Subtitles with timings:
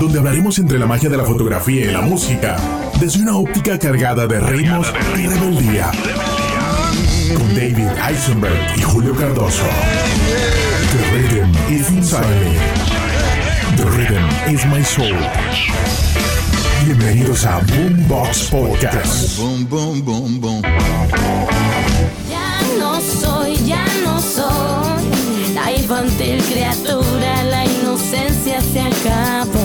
[0.00, 2.56] Donde hablaremos entre la magia de la fotografía y la música,
[2.98, 5.90] desde una óptica cargada de ritmos y rebeldía.
[7.34, 9.64] Con David Eisenberg y Julio Cardoso.
[10.92, 12.56] The rhythm is inside me.
[13.76, 15.16] The rhythm is my soul.
[16.84, 19.38] Bienvenidos a Boombox Podcast.
[19.38, 20.62] Boom, boom, boom, boom.
[22.30, 24.86] Ya no soy, ya no soy
[25.56, 27.55] la infantil criatura, la
[28.16, 29.60] inocencia se acabó.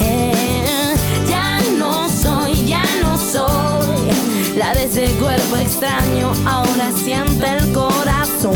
[0.00, 0.94] Eh,
[1.28, 8.54] ya no soy, ya no soy la de ese cuerpo extraño, ahora siente el corazón.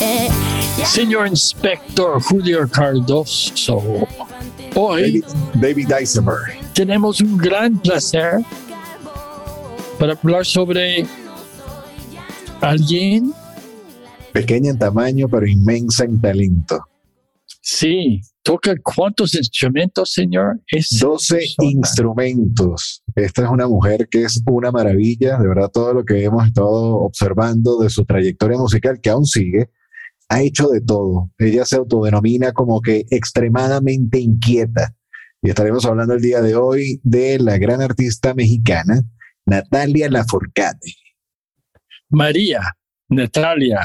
[0.00, 0.28] Eh,
[0.84, 3.82] Señor Inspector Julio Cardoso,
[4.74, 5.24] hoy
[5.54, 6.60] David, David Eisenberg.
[6.72, 8.40] tenemos un gran placer
[9.98, 11.04] para hablar sobre
[12.60, 13.34] alguien,
[14.32, 16.80] Pequeña en tamaño, pero inmensa en talento.
[17.60, 20.60] sí, toca cuántos instrumentos, señor.
[20.68, 21.70] Es 12 persona.
[21.70, 23.02] instrumentos.
[23.14, 25.38] Esta es una mujer que es una maravilla.
[25.38, 29.70] De verdad, todo lo que hemos estado observando de su trayectoria musical, que aún sigue,
[30.28, 31.30] ha hecho de todo.
[31.38, 34.94] Ella se autodenomina como que extremadamente inquieta.
[35.42, 39.02] Y estaremos hablando el día de hoy de la gran artista mexicana,
[39.46, 40.94] Natalia Lafourcade.
[42.10, 42.76] María
[43.08, 43.80] Natalia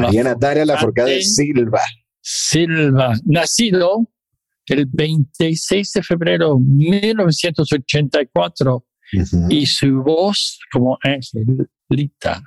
[0.00, 1.22] María Natalia Lafourcade Lafourcade.
[1.22, 1.80] Silva.
[2.20, 4.08] Silva, nacido
[4.66, 9.46] el 26 de febrero de 1984 Ujú.
[9.48, 12.42] y su voz como angelita.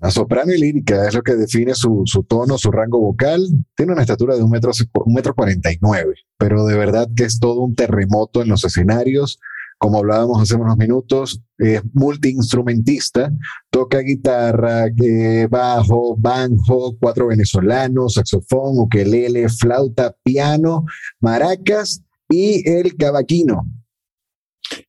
[0.00, 3.40] La soprano y lírica es lo que define su, su tono, su rango vocal.
[3.74, 4.70] Tiene una estatura de un metro,
[5.06, 8.62] un metro cuarenta y nueve, pero de verdad que es todo un terremoto en los
[8.64, 9.40] escenarios.
[9.82, 13.32] Como hablábamos hace unos minutos, es multiinstrumentista,
[13.70, 20.84] toca guitarra, eh, bajo, banjo, cuatro venezolanos, saxofón, ukelele, flauta, piano,
[21.18, 23.62] maracas y el cavaquino.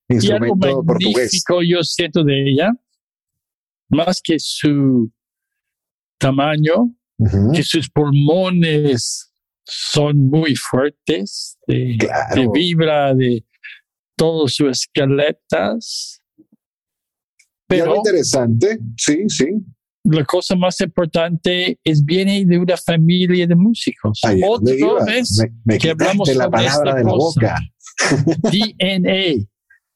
[0.10, 1.42] Y algo Instrumento portugués.
[1.70, 2.72] yo siento de ella,
[3.88, 5.10] más que su
[6.18, 6.94] tamaño,
[7.54, 9.32] que sus pulmones
[9.64, 12.42] son muy fuertes, de, Claro.
[12.42, 13.46] de vibra de
[14.16, 16.22] todos sus esqueletas.
[17.68, 19.46] Pero interesante, sí, sí,
[20.04, 24.20] la cosa más importante es viene de una familia de músicos.
[24.24, 24.50] Iba.
[24.50, 27.40] Otra vez Me, me que hablamos quitaste la sobre palabra de la cosa.
[27.40, 27.60] boca.
[28.52, 29.46] DNA,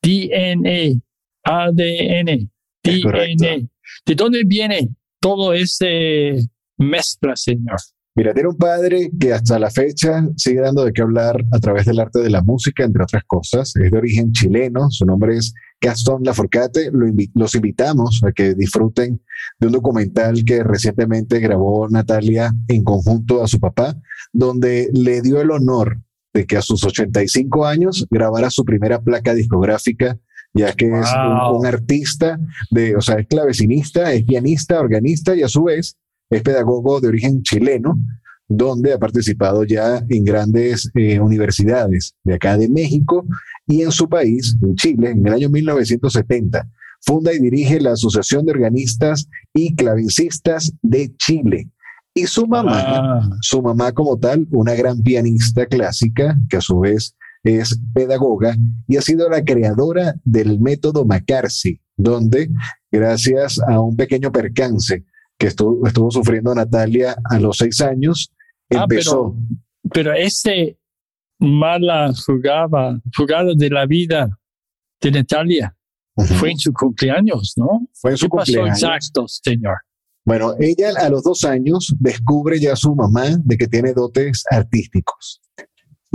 [0.02, 1.02] DNA,
[1.44, 2.52] ADN,
[2.84, 3.44] Es correcto.
[3.46, 3.68] DNA.
[4.06, 4.90] ¿De dónde viene
[5.20, 6.38] todo ese
[6.78, 7.78] mezcla, señor?
[8.18, 11.86] Mira, tiene un padre que hasta la fecha sigue dando de qué hablar a través
[11.86, 13.76] del arte de la música, entre otras cosas.
[13.76, 16.92] Es de origen chileno, su nombre es Gastón Laforcate.
[16.94, 19.22] Lo invi- los invitamos a que disfruten
[19.60, 23.96] de un documental que recientemente grabó Natalia en conjunto a su papá,
[24.32, 25.98] donde le dio el honor
[26.34, 30.18] de que a sus 85 años grabara su primera placa discográfica,
[30.54, 30.92] ya que es
[31.52, 32.40] un, un artista
[32.72, 35.98] de, o sea, es clavecinista, es pianista, organista y a su vez
[36.30, 38.00] es pedagogo de origen chileno,
[38.48, 43.26] donde ha participado ya en grandes eh, universidades de acá de México
[43.66, 46.68] y en su país, en Chile, en el año 1970.
[47.02, 51.70] Funda y dirige la Asociación de Organistas y Clavecistas de Chile.
[52.14, 56.80] Y su mamá, Ah, su mamá como tal, una gran pianista clásica, que a su
[56.80, 58.56] vez es pedagoga
[58.88, 62.50] y ha sido la creadora del método McCarthy, donde
[62.92, 65.04] gracias a un pequeño percance
[65.38, 68.32] que estuvo, estuvo sufriendo Natalia a los seis años,
[68.72, 69.36] Ah, empezó.
[69.94, 70.78] pero ese
[71.40, 74.40] mala jugada, jugada de la vida
[75.02, 75.76] de Natalia
[76.40, 77.88] fue en su cumpleaños, ¿no?
[77.94, 78.82] Fue en su ¿Qué pasó cumpleaños.
[78.82, 79.78] exacto, señor?
[80.26, 85.42] Bueno, ella a los dos años descubre ya su mamá de que tiene dotes artísticos.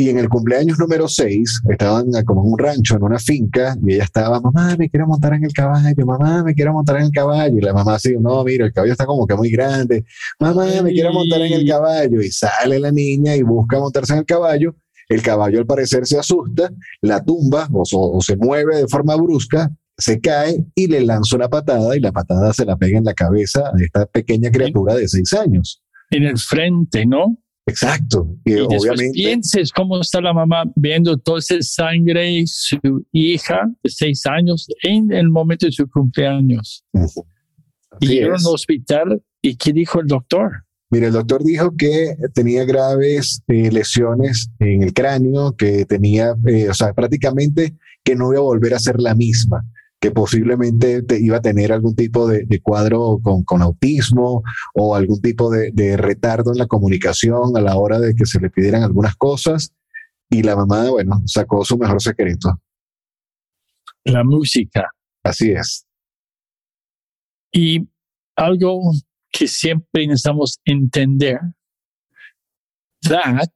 [0.00, 3.96] Y en el cumpleaños número 6, estaban como en un rancho, en una finca, y
[3.96, 7.10] ella estaba, mamá, me quiero montar en el caballo, mamá, me quiero montar en el
[7.10, 7.58] caballo.
[7.58, 10.06] Y la mamá así, no, mira, el caballo está como que muy grande,
[10.38, 12.22] mamá, me quiero montar en el caballo.
[12.22, 14.74] Y sale la niña y busca montarse en el caballo.
[15.06, 16.72] El caballo al parecer se asusta,
[17.02, 21.50] la tumba o, o se mueve de forma brusca, se cae y le lanza una
[21.50, 25.06] patada y la patada se la pega en la cabeza a esta pequeña criatura de
[25.08, 25.82] seis años.
[26.08, 27.36] En el frente, ¿no?
[27.70, 28.28] Exacto.
[28.44, 32.78] Y, Y después obviamente, pienses cómo está la mamá viendo toda esa sangre, su
[33.12, 36.84] hija de seis años en el momento de su cumpleaños.
[38.00, 39.22] Y al hospital.
[39.42, 40.64] ¿Y qué dijo el doctor?
[40.90, 46.68] Mira, el doctor dijo que tenía graves eh, lesiones en el cráneo, que tenía, eh,
[46.68, 47.74] o sea, prácticamente
[48.04, 49.64] que no iba a volver a ser la misma.
[50.00, 54.42] Que posiblemente te iba a tener algún tipo de, cuadro con, autismo
[54.74, 58.40] o algún tipo de, de, retardo en la comunicación a la hora de que se
[58.40, 59.74] le pidieran algunas cosas.
[60.30, 62.60] Y la mamá, bueno, sacó su mejor secreto.
[64.04, 64.88] La música.
[65.22, 65.86] Así es.
[67.52, 67.86] Y
[68.36, 68.80] algo
[69.30, 71.40] que siempre necesitamos entender,
[73.02, 73.50] that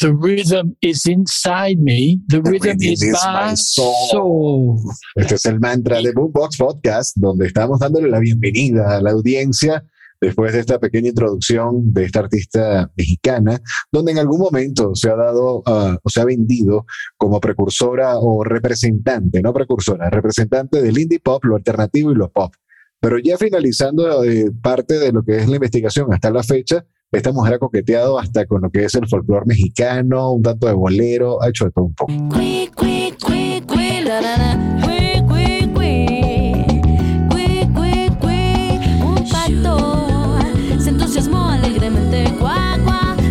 [0.00, 2.20] The rhythm is inside me.
[2.28, 4.78] The, rhythm, is, my soul.
[5.16, 9.84] Este es el mantra de Boombox Podcast, donde estamos dándole la bienvenida a la audiencia
[10.20, 13.60] después de esta pequeña introducción de esta artista mexicana,
[13.92, 16.86] donde en algún momento se ha dado uh, o se ha vendido
[17.16, 22.54] como precursora o representante, no precursora, representante del indie pop, lo alternativo y lo pop.
[23.00, 27.32] Pero ya finalizando eh, parte de lo que es la investigación hasta la fecha, esta
[27.32, 31.42] mujer ha coqueteado hasta con lo que es el folclore mexicano, un tanto de bolero,
[31.42, 32.12] ha hecho de todo un poco.
[40.78, 42.24] se entusiasmó alegremente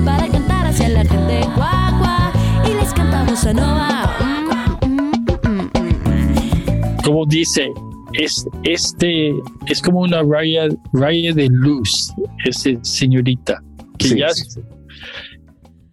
[0.05, 1.41] para cantar hacia la gente
[2.65, 2.93] y les
[7.03, 7.71] Como dice,
[8.13, 9.33] es, este
[9.67, 12.11] es como una raya, raya de luz,
[12.45, 13.61] esa señorita.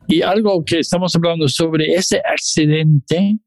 [0.07, 3.39] Y algo que estamos hablando sobre ese accidente,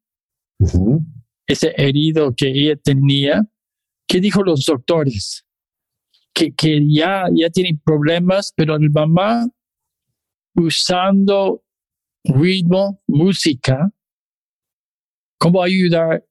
[1.45, 3.45] ese herido que ella tenía,
[4.07, 5.45] ¿qué dijo los doctores?
[6.33, 9.47] Que, que ya, ya tiene problemas, pero el mamá
[10.55, 11.63] usando
[12.23, 13.91] ritmo, música,
[15.39, 16.25] ¿cómo ayudar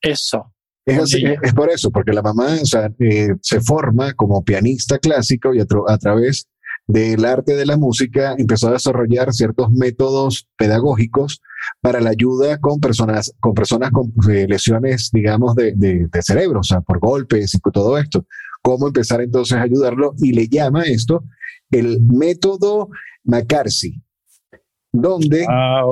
[0.00, 0.52] eso?
[0.86, 5.98] Es, por eso, porque la mamá eh, se forma como pianista clásico y a, a
[5.98, 6.48] través
[6.86, 11.40] del arte de la música empezó a desarrollar ciertos métodos pedagógicos
[11.80, 16.64] para la ayuda con personas con, personas con eh, lesiones, digamos, de, de, cerebro, o
[16.64, 18.26] sea, por golpes y todo esto.
[18.62, 21.24] Cómo empezar entonces a ayudarlo y le llama esto
[21.70, 22.88] el método
[23.24, 24.02] McCarthy,
[24.92, 25.82] donde ah,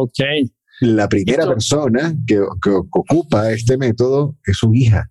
[0.81, 5.11] la primera persona que, que ocupa este método es su hija.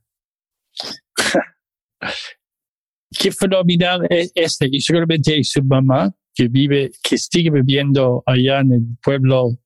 [3.11, 4.67] qué fenomenal es este.
[4.71, 9.57] Y seguramente su mamá, que vive, que sigue viviendo allá en el pueblo,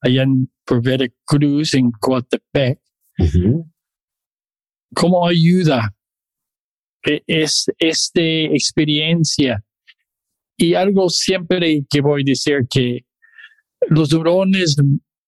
[0.00, 0.82] allá en por
[1.24, 2.80] Cruz, en Coatepec,
[4.94, 5.92] ¿cómo ayuda
[7.26, 9.64] es esta experiencia?
[10.56, 13.04] Y algo siempre que voy a decir que
[13.88, 14.76] los neurones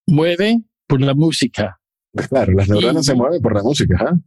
[0.07, 1.81] mueven por la música.
[2.29, 3.97] Claro, las neuronas se mueven por la música.
[3.99, 4.21] ¿ah?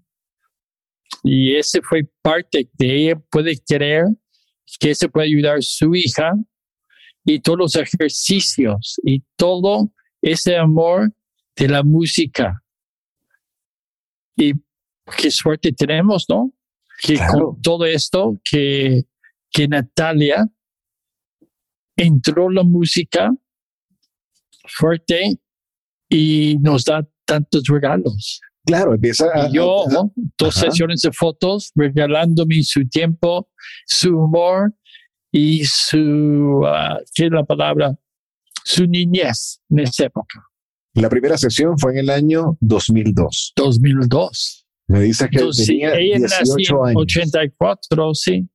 [1.24, 4.06] Y ese fue parte de ella puede creer
[4.80, 6.34] que se puede ayudar a su hija
[7.24, 9.92] y todos los ejercicios y todo
[10.22, 11.12] ese amor
[11.56, 12.62] de la música.
[14.36, 14.54] Y
[15.18, 16.54] qué suerte tenemos, ¿no?
[17.02, 19.04] Que con todo esto, que,
[19.52, 20.46] que Natalia
[21.96, 23.32] entró la música
[24.68, 25.40] fuerte
[26.10, 28.42] y nos da tantos regalos.
[28.66, 29.50] Claro, empieza a.
[29.52, 29.86] yo,
[30.38, 33.50] dos sesiones de fotos, regalándome su tiempo,
[33.86, 34.74] su humor
[35.32, 36.64] y su.
[36.66, 37.96] Ah, ¿Qué es la palabra?
[38.64, 40.44] Su niñez en esa época.
[40.96, 43.54] La primera sesión fue en el año 2002.
[43.56, 44.68] 2002.
[44.88, 47.02] Me dices que tenía ella 18 años.
[47.02, 48.48] 84, sí.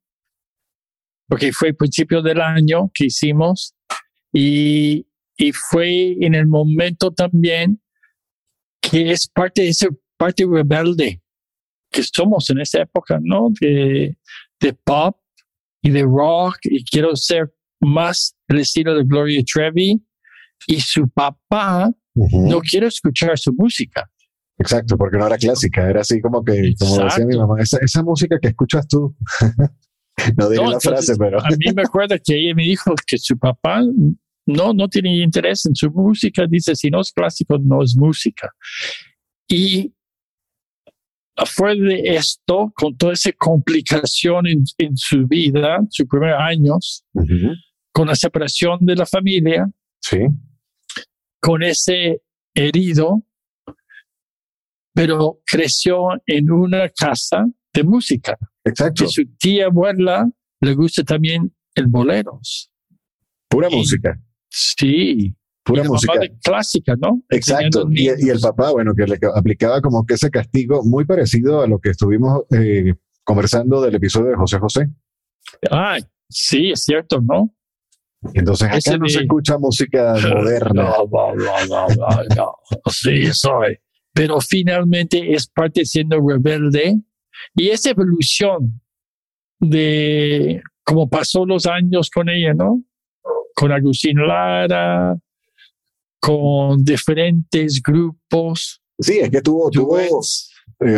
[1.28, 3.74] Porque fue el principio del año que hicimos
[4.32, 7.80] y, y fue en el momento también
[8.90, 11.22] que es parte de esa parte rebelde
[11.90, 13.48] que somos en esa época, ¿no?
[13.60, 14.16] De,
[14.60, 15.16] de pop
[15.82, 20.02] y de rock y quiero ser más el estilo de Gloria Trevi
[20.66, 24.10] y su papá no quiere escuchar su música.
[24.58, 28.02] Exacto, porque no era clásica, era así como que, como decía mi mamá, esa, esa
[28.02, 29.16] música que escuchas tú.
[30.36, 31.40] no diré la frase, pero.
[31.40, 33.80] a mí me acuerdo que ella me dijo que su papá
[34.46, 38.50] no, no tiene interés en su música, dice, si no es clásico, no es música.
[39.48, 39.92] Y
[41.46, 47.04] fuera de esto, con toda esa complicación en, su vida, sus primeros años,
[47.92, 49.70] con la separación de la familia,
[51.40, 52.22] con ese
[52.54, 53.24] herido,
[54.92, 58.36] pero creció en una casa de música.
[58.64, 59.04] Exacto.
[59.04, 60.28] Que su tía abuela
[60.60, 62.70] le gusta también el boleros.
[63.48, 64.20] Pura música.
[64.50, 65.34] Sí.
[65.62, 66.12] Pura música.
[66.42, 67.22] clásica, ¿no?
[67.30, 67.86] Exacto.
[67.90, 71.78] Y, el papá, bueno, que le aplicaba como que ese castigo muy parecido a lo
[71.78, 74.88] que estuvimos eh, conversando del episodio de José José.
[75.70, 77.54] Ah, sí, es cierto, ¿no?
[78.34, 80.90] Entonces acá no se escucha música moderna.
[81.10, 81.34] No,
[81.68, 81.86] no,
[82.36, 82.56] no,
[82.90, 83.78] Sí, soy.
[84.12, 87.00] pero finalmente es parte siendo rebelde
[87.54, 88.80] y esa evolución
[89.58, 92.82] de cómo pasó los años con ella, ¿no?
[93.60, 95.14] Con Agustín Lara,
[96.18, 98.80] con diferentes grupos.
[98.98, 100.08] Sí, es que tuvo, tuvo eh,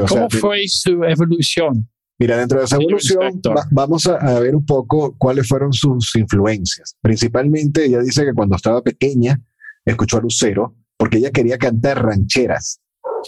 [0.09, 1.89] ¿Cómo fue su evolución?
[2.21, 3.41] Mira, dentro de esa evolución
[3.73, 6.97] vamos a, a, ver un poco cuáles fueron sus influencias.
[7.01, 9.41] Principalmente ella dice que cuando estaba pequeña
[9.85, 12.81] escuchó a Lucero porque ella quería cantar rancheras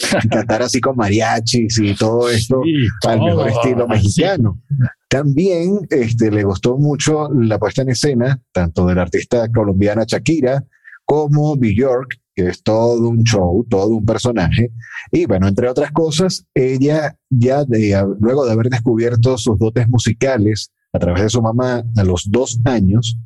[0.30, 2.62] cantar así con mariachis y todo esto
[3.06, 4.60] al mejor estilo mexicano.
[5.08, 10.64] También este, le gustó mucho la puesta en escena, tanto de la artista colombiana Shakira
[11.04, 14.72] como York que es todo un show, todo un personaje.
[15.12, 20.72] Y bueno, entre otras cosas, ella ya de, luego de haber descubierto sus dotes musicales
[20.92, 23.18] a través de su mamá a los dos años,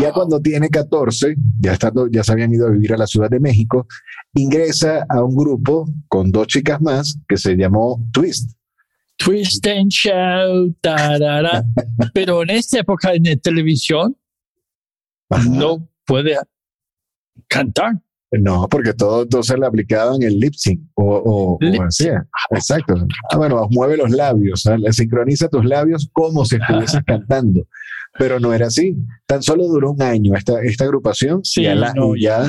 [0.00, 3.30] ya cuando tiene 14, ya, estando, ya se habían ido a vivir a la Ciudad
[3.30, 3.86] de México,
[4.34, 8.52] ingresa a un grupo con dos chicas más que se llamó Twist.
[9.16, 10.76] Twist and Shout,
[12.14, 14.16] pero en esta época en televisión
[15.50, 16.36] no puede
[17.48, 17.94] cantar.
[18.32, 21.58] No, porque todo entonces le aplicaban el lip sync o, o,
[22.50, 22.94] exacto.
[23.30, 27.64] Ah, bueno, mueve los labios, le sincroniza tus labios como si estuvieses cantando
[28.18, 28.96] pero no era así.
[29.26, 31.62] Tan solo duró un año esta, esta agrupación y
[32.16, 32.46] ya,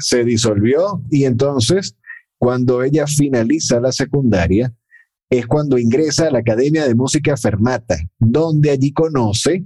[0.00, 1.02] se disolvió.
[1.10, 1.96] Y entonces
[2.38, 4.74] cuando ella finaliza la secundaria
[5.30, 9.64] es cuando ingresa a la Academia de Música Fermata, donde allí conoce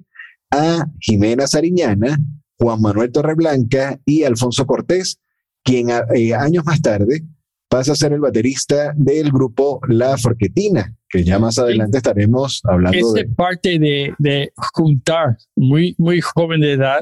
[0.50, 2.19] a Jimena Sariñana,
[2.59, 5.19] Juan Manuel Torreblanca y Alfonso Cortés,
[5.62, 7.25] quien eh, años más tarde
[7.69, 13.12] pasa a ser el baterista del grupo La Forquetina, que ya más adelante estaremos hablando
[13.12, 13.26] de...
[13.26, 17.00] parte de, de, juntar muy, muy joven de edad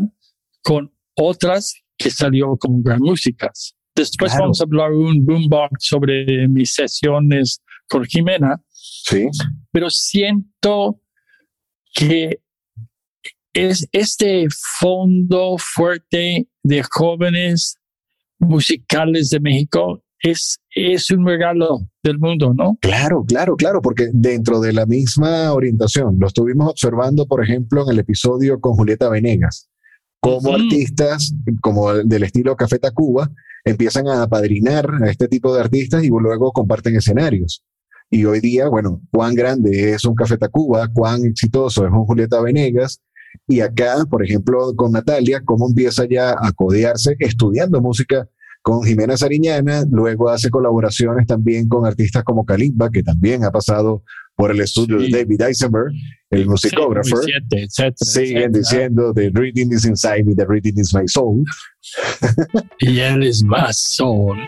[0.63, 3.77] con otras que salió como gran músicas.
[3.95, 8.63] Después vamos a hablar un boombox sobre mis sesiones con Jimena.
[8.71, 9.27] Sí.
[9.73, 11.03] Pero siento
[11.93, 12.41] que
[13.53, 14.47] es este
[14.79, 17.77] fondo fuerte de jóvenes
[18.39, 22.77] musicales de México es, es un regalo del mundo, ¿no?
[22.81, 27.93] Claro, claro, claro, porque dentro de la misma orientación, lo estuvimos observando, por ejemplo, en
[27.93, 29.69] el episodio con Julieta Venegas,
[30.21, 33.31] como artistas como del estilo Café Tacuba
[33.65, 37.63] empiezan a apadrinar a este tipo de artistas y luego comparten escenarios.
[38.11, 42.41] Y hoy día, bueno, cuán grande es un Café Tacuba, cuán exitoso es un Julieta
[42.41, 43.01] Venegas,
[43.47, 48.27] y acá, por ejemplo, con Natalia, cómo empieza ya a codearse estudiando música
[48.63, 54.03] con Jimena Sariñana, luego hace colaboraciones también con artistas como Kalimba, que también ha pasado
[54.37, 55.93] por el estudio de David Eisenberg,
[56.31, 57.17] el musicógrafo.
[57.97, 61.45] Siguen diciendo, The reading is inside me, the reading is my soul.
[62.79, 64.39] y él es más soul.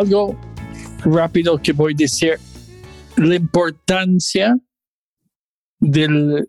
[0.00, 0.34] Algo
[1.04, 2.38] rápido que voy a decir,
[3.16, 4.56] la importancia
[5.78, 6.48] del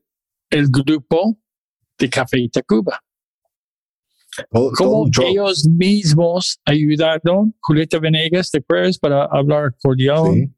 [0.49, 1.37] el grupo
[1.97, 2.99] de Café Itacuba.
[4.49, 8.97] Como ellos mismos ayudaron, Julieta Venegas, ¿te acuerdas?
[8.97, 10.55] Para hablar acordeón.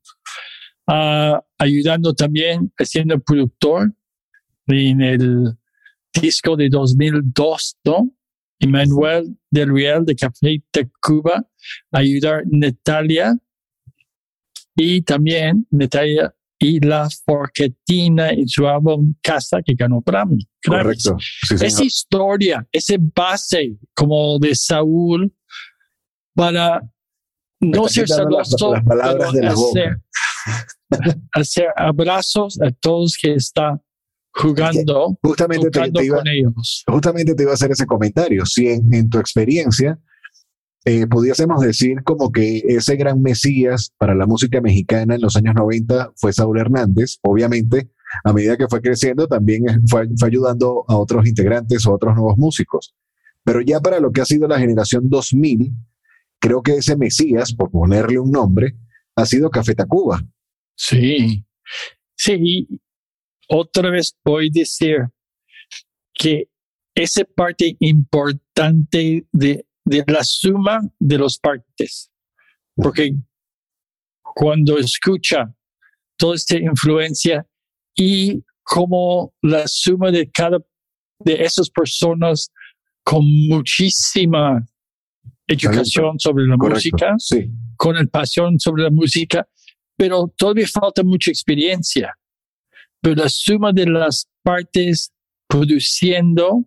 [0.85, 3.93] Ah, ayudando también, siendo productor
[4.67, 5.57] en el
[6.13, 8.11] disco de 2002, ¿no?
[8.59, 11.47] Emmanuel del Real de Café de Cuba,
[11.91, 13.37] ayudar Natalia
[14.75, 20.47] y también Natalia y la Forquetina en su álbum Casa que ganó Grammy.
[20.65, 21.17] Correcto.
[21.59, 25.33] esa historia, esa base como de Saúl
[26.33, 26.81] para
[27.59, 30.01] no ser celoso, hacer,
[31.33, 33.81] hacer abrazos a todos que están
[34.33, 36.83] jugando, justamente te, iba, con ellos.
[36.87, 38.45] Justamente te iba a hacer ese comentario.
[38.45, 39.99] Si en, tu experiencia
[40.85, 45.55] eh, pudiésemos decir como que ese gran mesías para la música mexicana en los años
[45.55, 47.91] 90 fue Saúl Hernández, obviamente
[48.23, 52.37] a medida que fue creciendo también fue, fue ayudando a otros integrantes o otros nuevos
[52.37, 52.95] músicos.
[53.43, 55.73] Pero ya para lo que ha sido la generación 2000,
[56.39, 58.75] creo que ese mesías, por ponerle un nombre,
[59.15, 60.23] ha sido Café Tacuba
[60.75, 61.45] Sí,
[62.15, 62.81] sí,
[63.53, 64.97] otra vez voy a decir
[66.13, 66.49] que
[66.95, 72.11] esa parte importante de, de la suma de los partes,
[72.75, 73.13] porque
[74.21, 75.55] cuando escucha
[76.17, 77.47] toda esta influencia
[77.95, 80.59] y como la suma de cada
[81.19, 82.51] de esas personas
[83.03, 84.65] con muchísima
[85.47, 89.47] educación sobre la música, Sí, con el pasión sobre la música,
[89.95, 92.17] pero todavía falta mucha experiencia.
[93.03, 95.11] Pero la suma de las partes
[95.47, 96.65] produciendo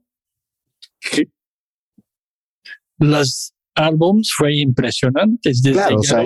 [2.99, 6.23] los álbums fue impresionantes desde Claro, o sea,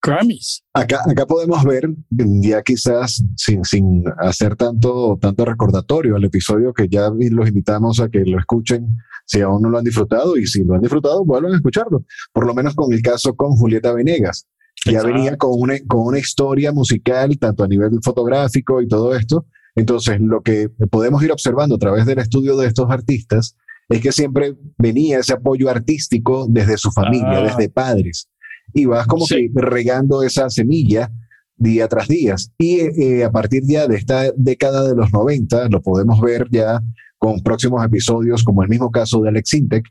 [0.00, 0.62] Grammys.
[0.72, 6.88] Acá, acá podemos ver, ya quizás sin, sin hacer tanto, tanto recordatorio al episodio, que
[6.88, 10.62] ya los invitamos a que lo escuchen si aún no lo han disfrutado y si
[10.62, 12.04] lo han disfrutado, vuelvan a escucharlo.
[12.32, 14.46] Por lo menos con el caso con Julieta Venegas.
[14.84, 15.08] Ya Exacto.
[15.14, 19.46] venía con una, con una historia musical, tanto a nivel fotográfico y todo esto.
[19.76, 23.56] Entonces, lo que podemos ir observando a través del estudio de estos artistas
[23.88, 27.42] es que siempre venía ese apoyo artístico desde su familia, Ah.
[27.44, 28.28] desde padres.
[28.72, 29.50] Y vas como Sí.
[29.54, 31.10] que regando esa semilla
[31.56, 32.34] día tras día.
[32.58, 36.80] Y eh, a partir ya de esta década de los 90, lo podemos ver ya
[37.18, 39.86] con próximos episodios, como el mismo caso de Alex Intec,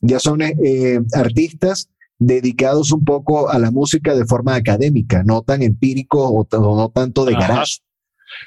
[0.00, 5.42] ya son eh, eh, artistas dedicados un poco a la música de forma académica, no
[5.42, 7.48] tan empírico o, no tanto de Ajá.
[7.48, 7.78] garage.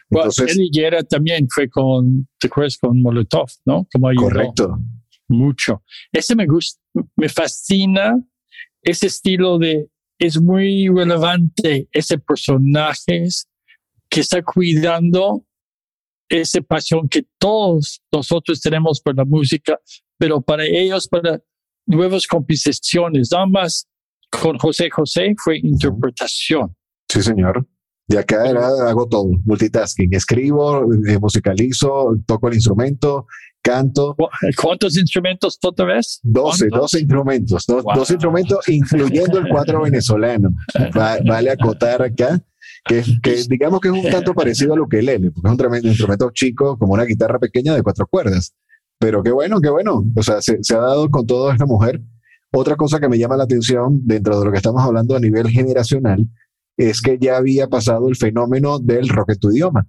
[0.10, 2.78] Bueno, Entonces, Eddie Guerra también fue con, ¿te acuerdas?
[2.78, 3.86] Con Molotov, ¿no?
[3.92, 4.80] Como ayudó correcto.
[5.28, 5.84] mucho.
[6.12, 6.80] Ese me gusta,
[7.18, 8.16] me fascina
[8.82, 9.90] ese estilo de,
[10.20, 13.26] es muy relevante ese personaje
[14.08, 15.46] que está cuidando
[16.30, 19.80] esa pasión que todos nosotros tenemos por la música,
[20.18, 21.42] pero para ellos, para
[21.86, 23.88] nuevas composiciones, más
[24.30, 26.76] con José José fue interpretación.
[27.10, 27.68] Sí, señor.
[28.08, 30.14] De acá era, hago todo, multitasking.
[30.14, 33.28] Escribo, eh, musicalizo, toco el instrumento,
[33.62, 34.14] canto.
[34.18, 34.28] ¿Cu-
[34.62, 36.20] ¿Cuántos instrumentos otra vez?
[36.24, 36.80] 12, ¿Cuántos?
[36.92, 37.98] 12 instrumentos, dos, Wow.
[38.10, 40.50] instrumentos, incluyendo el cuatro venezolano.
[40.98, 42.42] Va- vale acotar acá
[42.86, 45.58] que, que digamos que es un tanto parecido a lo que L, porque es un
[45.58, 48.54] tremendo instrumento chico, como una guitarra pequeña de cuatro cuerdas.
[49.00, 50.04] Pero qué bueno, qué bueno.
[50.16, 52.02] O sea, se, se ha dado con toda esta mujer.
[52.52, 55.50] Otra cosa que me llama la atención dentro de lo que estamos hablando a nivel
[55.50, 56.28] generacional
[56.78, 59.88] es que ya había pasado el fenómeno del rock en tu idioma,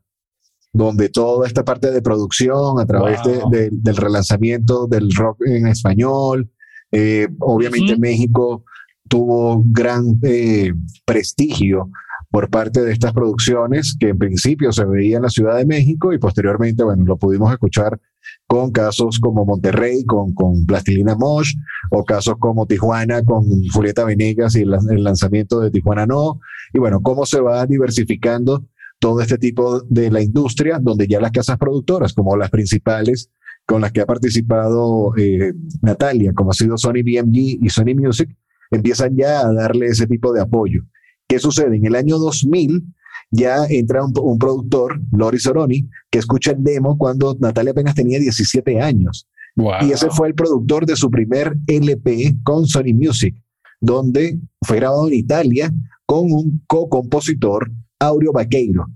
[0.73, 3.51] donde toda esta parte de producción a través de- Wow.
[3.51, 6.51] de- del relanzamiento del rock en español,
[6.90, 8.01] eh, obviamente Ujú.
[8.01, 8.64] México
[9.09, 10.73] tuvo gran eh,
[11.05, 11.90] prestigio
[12.31, 16.12] por parte de estas producciones que en principio se veía en la Ciudad de México
[16.12, 18.01] y posteriormente, bueno, lo pudimos escuchar
[18.47, 21.55] con casos como Monterrey, con, con Plastilina Mosh,
[21.91, 26.41] o casos como Tijuana con Julieta Venegas y el, lan- el lanzamiento de Tijuana No.
[26.73, 28.65] Y bueno, cómo se va diversificando
[28.99, 33.31] todo este tipo de la industria, donde ya las casas productoras, como las principales
[33.67, 38.29] con las que ha participado eh, Natalia, como ha sido Sony BMG y Sony Music,
[38.71, 40.83] empiezan ya a darle ese tipo de apoyo.
[41.27, 41.77] ¿Qué sucede?
[41.77, 42.83] En el año 2000
[43.31, 48.19] ya entra un, un productor, Lori Soroni, que escucha el demo cuando Natalia apenas tenía
[48.19, 49.27] 17 años.
[49.57, 49.73] Wow.
[49.83, 53.37] Y ese fue el productor de su primer LP con Sony Music,
[53.81, 55.73] donde fue grabado en Italia
[56.07, 58.87] con un co-compositor, Aureo Baqueiro.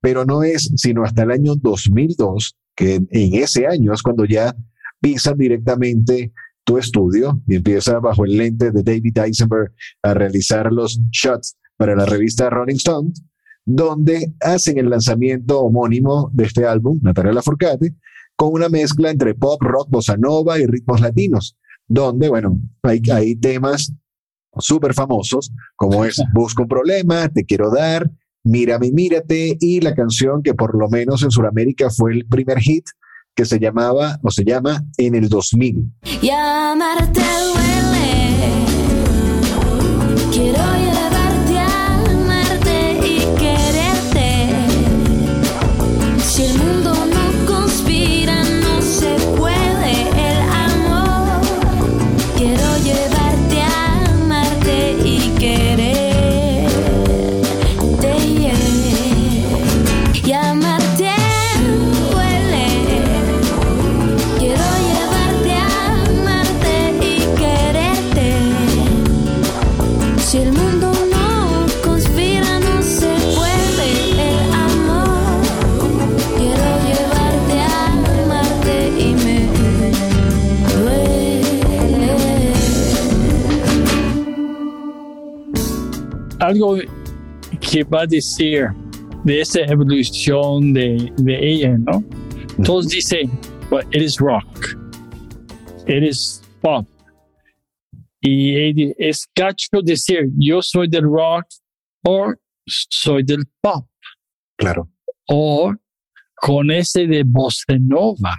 [0.00, 4.54] Pero no es sino hasta el año 2002, que en ese año es cuando ya
[5.00, 6.32] pisan directamente
[6.64, 11.96] tu estudio y empieza bajo el lente de David Eisenberg a realizar los shots para
[11.96, 13.10] la revista Rolling Stone,
[13.64, 17.96] donde hacen el lanzamiento homónimo de este álbum, Natalia Lafourcade,
[18.36, 21.56] con una mezcla entre pop, rock, bossa nova y ritmos latinos,
[21.88, 23.92] donde, bueno, hay, hay temas
[24.58, 28.08] súper famosos, como es Busco un problema, Te quiero dar,
[28.44, 32.84] Mírame, mírate, y la canción que por lo menos en Sudamérica fue el primer hit,
[33.34, 35.92] que se llamaba, o se llama, En el 2000.
[36.22, 38.22] Y amarte duele.
[40.30, 40.81] Quiero
[86.42, 86.76] algo
[87.60, 88.68] qué va a decir
[89.24, 92.04] de esa evolución de, de ella, ¿no?
[92.64, 93.30] Todos dicen,
[93.70, 94.76] well, it is rock,
[95.86, 96.86] it is pop.
[98.20, 101.46] Y es cacho decir, yo soy del rock
[102.04, 102.32] o
[102.66, 103.86] soy del pop.
[104.56, 104.88] Claro.
[105.28, 105.72] O
[106.36, 108.36] con ese de bossa nova.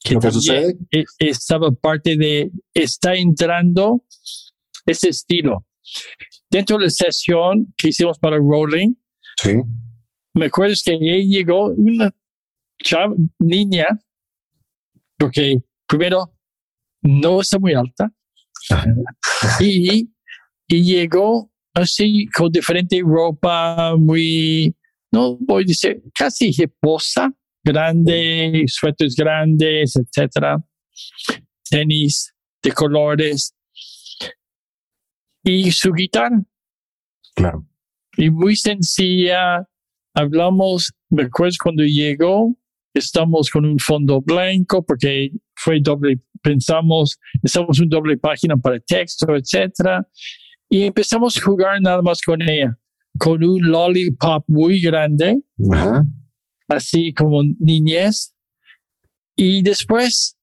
[0.00, 4.04] Que que sucede e, estaba parte de, está entrando
[4.84, 5.64] ese estilo.
[6.54, 8.94] Dentro de la sesión que hicimos para Rolling,
[9.42, 9.56] sí.
[10.34, 12.14] me acuerdo que ahí llegó una
[12.80, 13.86] chava, niña,
[15.18, 16.32] porque primero
[17.02, 18.08] no está muy alta,
[19.58, 20.08] y,
[20.68, 24.76] y llegó así con diferente ropa, muy,
[25.10, 27.32] no voy a decir, casi hiposa,
[27.64, 30.64] grande, suéteres grandes, etcétera,
[31.68, 33.56] tenis de colores
[35.44, 36.42] y su guitarra.
[37.34, 37.66] Claro.
[38.16, 39.68] Y muy sencilla.
[40.14, 42.56] Hablamos, me acuerdo cuando llegó,
[42.94, 49.34] estamos con un fondo blanco porque fue doble, pensamos, estamos un doble página para texto,
[49.34, 50.08] etcétera.
[50.68, 52.78] Y empezamos a jugar nada más con ella,
[53.18, 55.42] con un lollipop muy grande,
[56.68, 58.34] así como niñez.
[59.36, 60.38] Y después,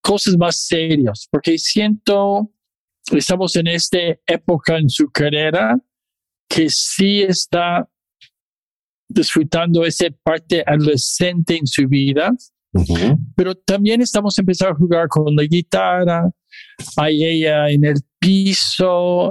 [0.00, 2.52] cosas más serias, porque siento,
[3.12, 5.78] estamos en esta época en su carrera
[6.48, 7.88] que sí está
[9.08, 12.30] disfrutando esa parte adolescente en su vida,
[13.34, 16.30] pero también estamos empezando a jugar con la guitarra,
[16.96, 19.30] hay ella en el piso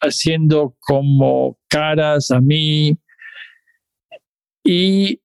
[0.00, 2.96] haciendo como caras a mí.
[4.66, 5.20] Y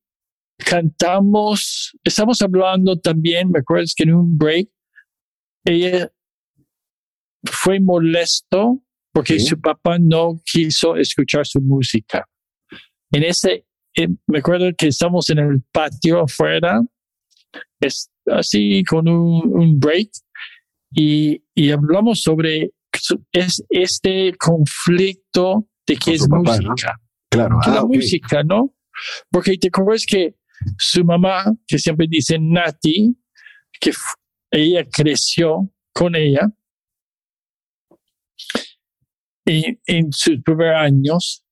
[0.58, 4.70] cantamos, estamos hablando también, me acuerdo que en un break,
[5.64, 6.12] ella
[7.44, 12.26] fue molesto porque su papá no quiso escuchar su música.
[13.12, 13.66] En ese,
[14.28, 16.82] me acuerdo que estamos en el patio afuera,
[17.80, 20.10] es así con un, break,
[20.92, 22.72] y, y, hablamos sobre
[23.32, 27.00] es este conflicto de qué es música.
[27.30, 28.76] Claro, la ah, música, ¿no?
[29.30, 30.36] Porque te acuerdas que
[30.78, 33.16] su mamá, que siempre dice Nati,
[33.80, 33.92] que
[34.52, 36.52] ella creció con ella,
[39.46, 41.44] y en sus primeros años.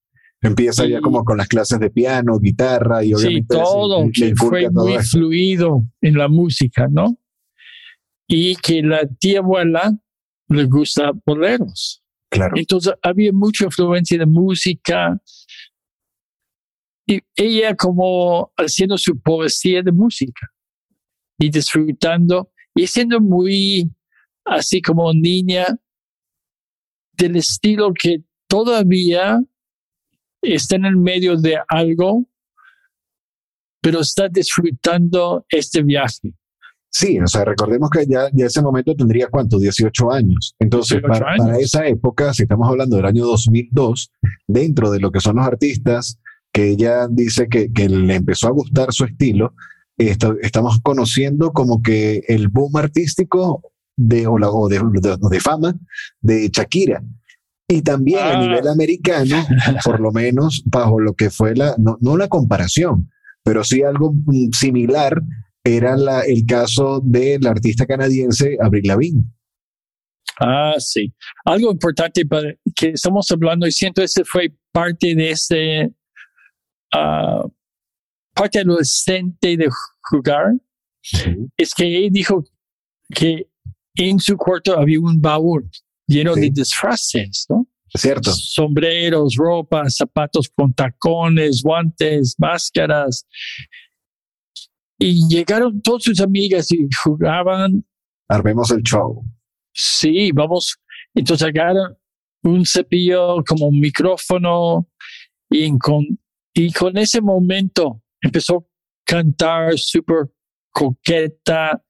[0.41, 3.55] Empieza ya como con las clases de piano, guitarra y obviamente.
[3.55, 7.17] Sí, todo, que fue muy fluido en la música, ¿no?
[8.27, 9.91] Y que la tía abuela
[10.49, 12.03] le gusta boleros.
[12.29, 12.53] Claro.
[12.55, 15.19] Entonces había mucha influencia de música.
[17.07, 20.51] Y ella como haciendo su poesía de música
[21.39, 23.89] y disfrutando y siendo muy
[24.43, 25.65] así como niña
[27.17, 29.41] del estilo que todavía
[30.41, 32.25] está en el medio de algo,
[33.81, 36.33] pero está disfrutando este viaje.
[36.89, 40.55] Sí, o sea, recordemos que ya, ya ese momento tendría cuánto, 18 años.
[40.57, 44.11] Entonces, para, esa época, si estamos hablando del año 2002,
[44.47, 46.17] dentro de lo que son los artistas,
[46.51, 49.53] que ella dice que, que le empezó a gustar su estilo,
[49.97, 53.61] estamos conociendo como que el boom artístico
[53.97, 54.79] de, o, de,
[55.31, 55.75] de, fama
[56.21, 57.03] de Shakira.
[57.67, 58.41] Y también a ah.
[58.41, 59.45] nivel americano,
[59.83, 63.11] por lo menos bajo lo que fue la, no, no la comparación,
[63.43, 65.21] pero sí algo mm, similar,
[65.63, 69.23] era la, el caso del artista canadiense Avril Lavigne.
[70.39, 71.13] Ah, sí.
[71.43, 75.91] Algo importante para que estamos hablando, y siento ese fue parte de ese,
[76.95, 77.49] uh,
[78.33, 79.67] parte adolescente de
[80.03, 80.53] jugar,
[81.57, 82.43] es que él dijo
[83.09, 83.47] que
[83.97, 85.69] en su cuarto había un baúl
[86.07, 87.67] lleno de disfraces, ¿no?
[87.93, 88.31] Cierto.
[88.31, 93.25] Sombreros, ropas, zapatos con tacones, guantes, máscaras.
[94.99, 97.85] Y llegaron todas sus amigas y jugaban.
[98.27, 99.23] Armemos el show.
[99.73, 100.77] Sí, vamos.
[101.13, 101.97] Entonces agarraron
[102.43, 104.89] un cepillo como un micrófono
[105.49, 106.05] y con,
[106.53, 108.63] y con ese momento empezó a
[109.05, 110.29] cantar súper
[110.71, 111.83] coqueta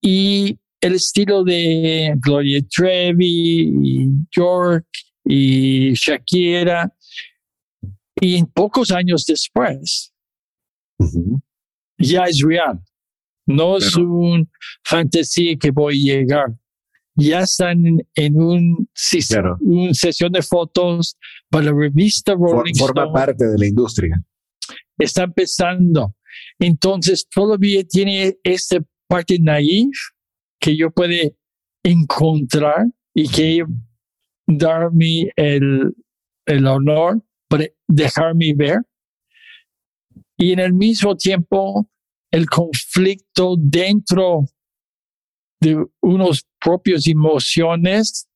[0.00, 4.86] y el estilo de Gloria Trevi y York
[5.24, 6.92] y Shakira.
[8.20, 10.12] Y en pocos años después,
[11.98, 12.80] ya es real.
[13.46, 14.50] No es un
[14.82, 16.46] fantasía que voy a llegar.
[17.14, 17.82] Ya están
[18.14, 18.88] en, un,
[19.60, 21.16] una sesión de fotos
[21.48, 24.22] para la revista Rolling Forma parte de la industria.
[24.98, 26.14] Está empezando.
[26.58, 29.90] Entonces todavía tiene esa parte naive
[30.60, 31.36] que yo puede
[31.84, 33.64] encontrar y que
[34.46, 35.94] darme el,
[36.46, 37.22] el honor
[37.88, 38.78] dejarme ver.
[40.36, 41.88] Y en el mismo tiempo,
[42.30, 44.44] el conflicto dentro
[45.60, 48.28] de unos propios emociones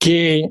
[0.00, 0.50] que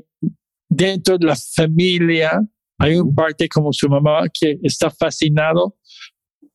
[0.68, 2.40] dentro de la familia
[2.78, 5.76] hay un parte como su mamá que está fascinado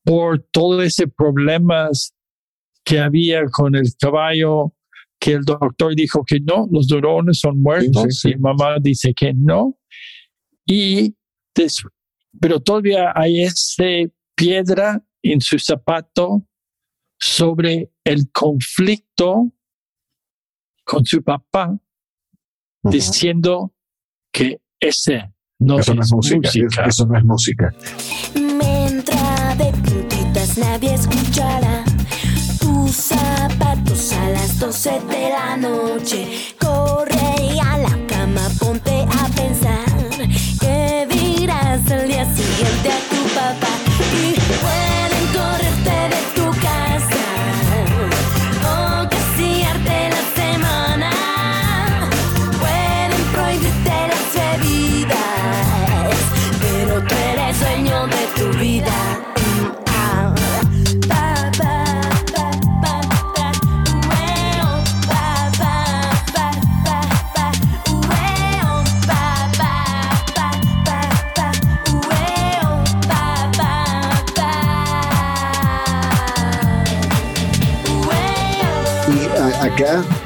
[0.06, 2.14] por todos esos problemas
[2.84, 4.74] que había con el caballo,
[5.20, 9.78] que el doctor dijo que no, los durones son muertos, y mamá dice que no.
[10.66, 11.16] Y
[12.40, 13.84] pero todavía hay esa
[14.36, 16.46] piedra en su zapato
[17.20, 19.54] sobre el conflicto
[20.84, 21.78] con su papá,
[22.82, 23.74] diciendo
[24.32, 26.86] que ese no, eso es, no es música.
[26.86, 27.74] Eso no es música.
[28.36, 31.63] Me entra de puntitas, nadie escuchará
[32.94, 36.54] zapatos a las 12 de la noche.
[36.60, 37.13] Corre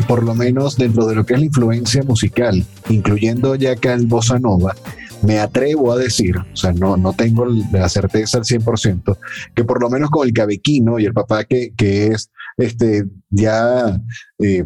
[0.06, 4.06] por lo menos dentro de lo que es la influencia musical, incluyendo ya acá el
[4.06, 4.76] bossa nova,
[5.24, 9.18] me atrevo a decir, o sea, no, no tengo la certeza al 100%,
[9.56, 14.00] que por lo menos con el cabequino y el papá que, que es este, ya,
[14.40, 14.64] eh,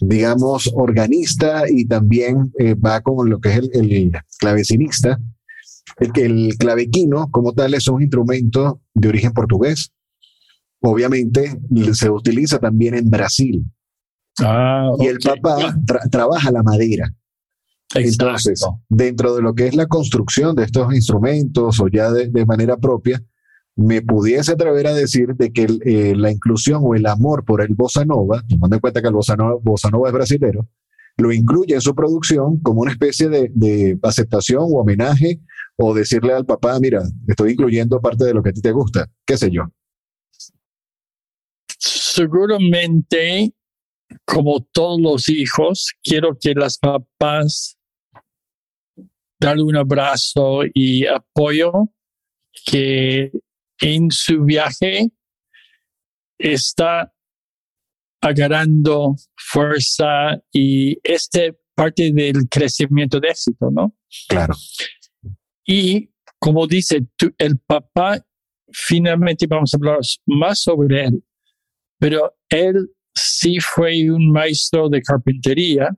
[0.00, 5.18] digamos, organista y también eh, va con lo que es el, el clavecinista,
[5.98, 9.92] el, el clavequino como tal es un instrumento de origen portugués.
[10.82, 11.60] Obviamente
[11.92, 13.64] se utiliza también en Brasil
[14.38, 17.12] Ah, y el ya, tra- trabaja la madera.
[17.94, 18.80] Entonces, exacto.
[18.88, 22.76] dentro de lo que es la construcción de estos instrumentos o ya de, de manera
[22.76, 23.20] propia,
[23.74, 27.74] me pudiese atrever a decir de que eh, la inclusión o el amor por el
[27.74, 30.68] bossa nova, tomando en cuenta que el bossa nova, bossa nova es brasilero,
[31.16, 35.40] lo incluye en su producción como una especie de, de aceptación o homenaje
[35.76, 39.08] o decirle al papá, mira, estoy incluyendo parte de lo que a ti te gusta,
[39.26, 39.62] qué sé yo.
[41.78, 43.52] seguramente,
[44.24, 47.76] como todos los hijos, quiero que las papás
[49.40, 51.72] darle un abrazo y apoyo
[52.66, 53.32] que
[53.80, 55.08] en su viaje
[56.38, 57.12] está
[58.20, 63.96] agarrando fuerza y este parte del crecimiento de éxito, ¿no?
[64.28, 64.54] Claro.
[65.64, 68.22] Y como dice tú, el papá,
[68.70, 71.24] finalmente vamos a hablar más sobre él,
[71.98, 75.90] pero él sí fue un maestro de carpintería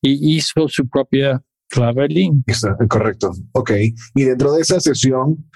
[0.00, 2.44] y hizo su propia clavelín.
[2.88, 3.32] Correcto.
[3.52, 3.72] Ok.
[4.14, 5.48] Y dentro de esa sesión,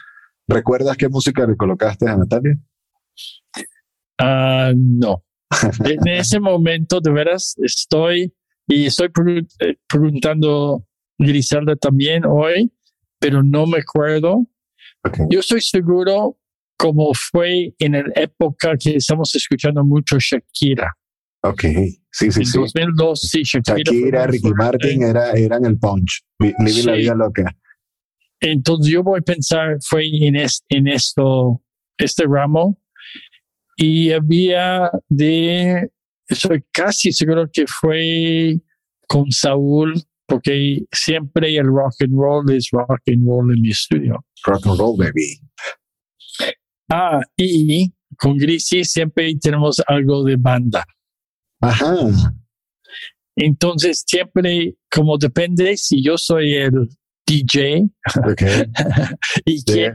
[0.46, 2.58] ¿recuerdas qué música le colocaste a Natalia?
[4.18, 5.24] Ah, no.
[5.84, 8.34] En ese momento, de veras, estoy
[8.66, 9.08] y estoy
[9.60, 10.86] eh, preguntando
[11.18, 12.72] Griselda también hoy,
[13.18, 14.46] pero no me acuerdo.
[15.30, 16.38] Yo estoy seguro
[16.76, 20.92] como fue en la época que estamos escuchando mucho Shakira.
[21.42, 21.62] Ok.
[22.10, 22.58] Sí, sí, en sí.
[22.58, 23.76] 2002, sí, Shakira.
[23.78, 24.62] Shakira, Ricky fuerte.
[24.64, 26.22] Martin era, eran el punch.
[26.38, 27.00] Vi- Living la Sí.
[27.00, 27.56] vida loca.
[28.40, 31.62] Entonces yo voy a pensar, fue en, es- en esto,
[31.98, 32.78] este ramo,
[33.76, 35.90] y había de,
[36.28, 38.60] estoy casi seguro que fue
[39.08, 39.94] con Saúl,
[40.26, 44.24] porque siempre el rock and roll es rock and roll en mi estudio.
[44.46, 45.38] Rock and roll, baby.
[46.88, 50.84] Ah, y con Grisi siempre tenemos algo de banda.
[51.60, 51.94] Ajá.
[53.36, 56.88] Entonces siempre, como depende si yo soy el
[57.26, 57.88] DJ
[58.30, 58.42] Ok.
[59.44, 59.64] y Sí.
[59.64, 59.92] que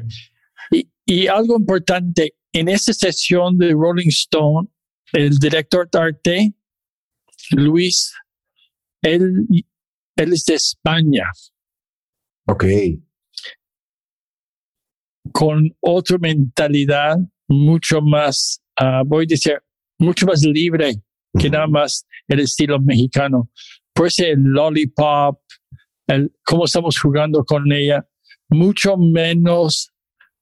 [0.71, 4.67] Y, y algo importante, en esa sesión de Rolling Stone,
[5.13, 6.54] el director de arte,
[7.52, 8.13] Luis,
[9.02, 9.45] él,
[10.15, 11.23] él es de España,
[12.47, 12.65] Ok.
[15.31, 19.59] Con otra mentalidad mucho más, ah, voy a decir,
[19.97, 20.95] mucho más libre
[21.37, 23.49] que nada más el estilo mexicano.
[23.93, 25.39] Por eso el lollipop,
[26.07, 28.07] el cómo estamos jugando con ella,
[28.49, 29.91] mucho menos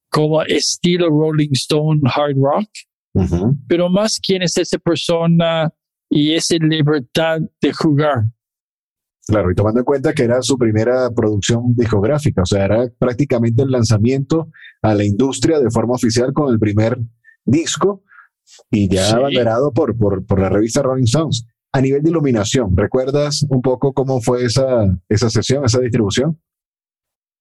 [0.10, 2.70] como estilo Rolling Stone hard rock,
[3.68, 5.74] pero más quién es esa persona
[6.10, 8.26] y esa libertad de jugar.
[9.28, 13.62] Claro, y tomando en cuenta que era su primera producción discográfica, o sea, era prácticamente
[13.64, 14.50] el lanzamiento
[14.82, 16.98] a la industria de forma oficial con el primer
[17.44, 18.04] disco
[18.72, 19.14] y ya Sí.
[19.14, 21.46] abanderado por, por, por la revista Rolling Stones.
[21.74, 26.40] A nivel de iluminación, ¿recuerdas un poco cómo fue esa, esa sesión, esa distribución?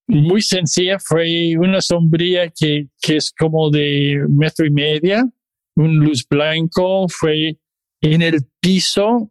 [0.09, 5.25] Muy sencilla, fue una sombría que, que es como de metro y media,
[5.77, 7.59] un luz blanco, fue
[8.01, 9.31] en el piso.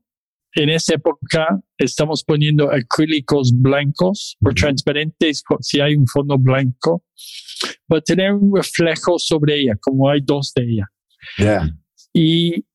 [0.56, 7.04] En esa época estamos poniendo acrílicos blancos o transparentes si hay un fondo blanco,
[7.88, 10.88] para tener un reflejo sobre ella, como hay dos de ella.
[11.38, 11.70] Ya,
[12.13, 12.65] y,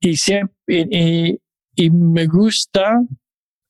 [0.00, 1.38] y siempre y,
[1.76, 3.00] y me gusta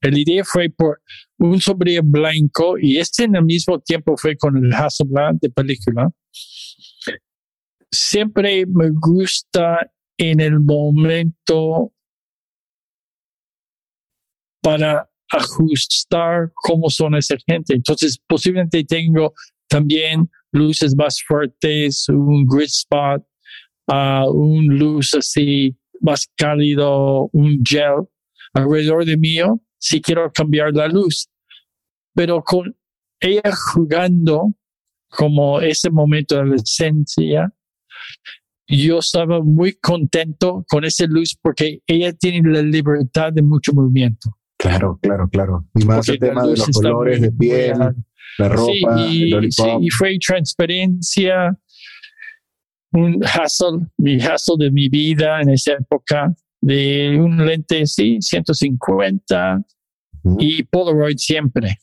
[0.08, 1.02] la idea fue por
[1.38, 6.08] un sombrío blanco y este en el mismo tiempo fue con el Hasselblad de película.
[7.90, 11.92] Siempre me gusta en el momento
[14.60, 19.32] para ajustar cómo son esa gente entonces posiblemente tengo
[19.68, 23.22] también luces más fuertes un grid spot
[23.86, 28.08] a un luz así más cálido, un gel
[28.54, 31.28] alrededor de mío, si quiero cambiar la luz.
[32.14, 32.76] Pero con
[33.20, 34.54] ella jugando
[35.08, 37.52] como ese momento de adolescencia,
[38.66, 44.30] yo estaba muy contento con esa luz porque ella tiene la libertad de mucho movimiento.
[44.60, 45.66] Claro, claro, claro.
[45.74, 47.78] Y más Porque el tema de los colores de piel,
[48.38, 49.66] la ropa, Sí, el y, lollipop.
[49.80, 51.58] sí, y fue transparencia,
[52.92, 59.62] un hassle, mi hassle de mi vida en esa época, de un lente, sí, 150
[60.22, 60.36] Ujú.
[60.40, 61.76] y Polaroid siempre.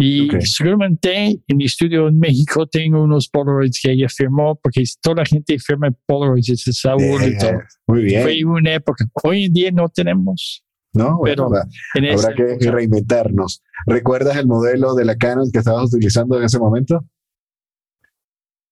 [0.00, 0.40] Y Ok.
[0.42, 5.24] seguramente en mi estudio en México tengo unos Polaroids que ella firmó, porque toda la
[5.26, 7.58] gente firma Polaroids, ese Saúl y Eh, todo.
[7.88, 8.22] Muy bien.
[8.22, 9.04] Fue una época.
[9.24, 10.64] Hoy en día no tenemos.
[10.92, 11.18] ¿No?
[11.18, 11.48] Bueno,
[11.94, 12.70] pero esa habrá que época.
[12.72, 13.62] reinventarnos.
[13.86, 17.04] ¿Recuerdas el modelo de la Canon que estabas utilizando en ese momento?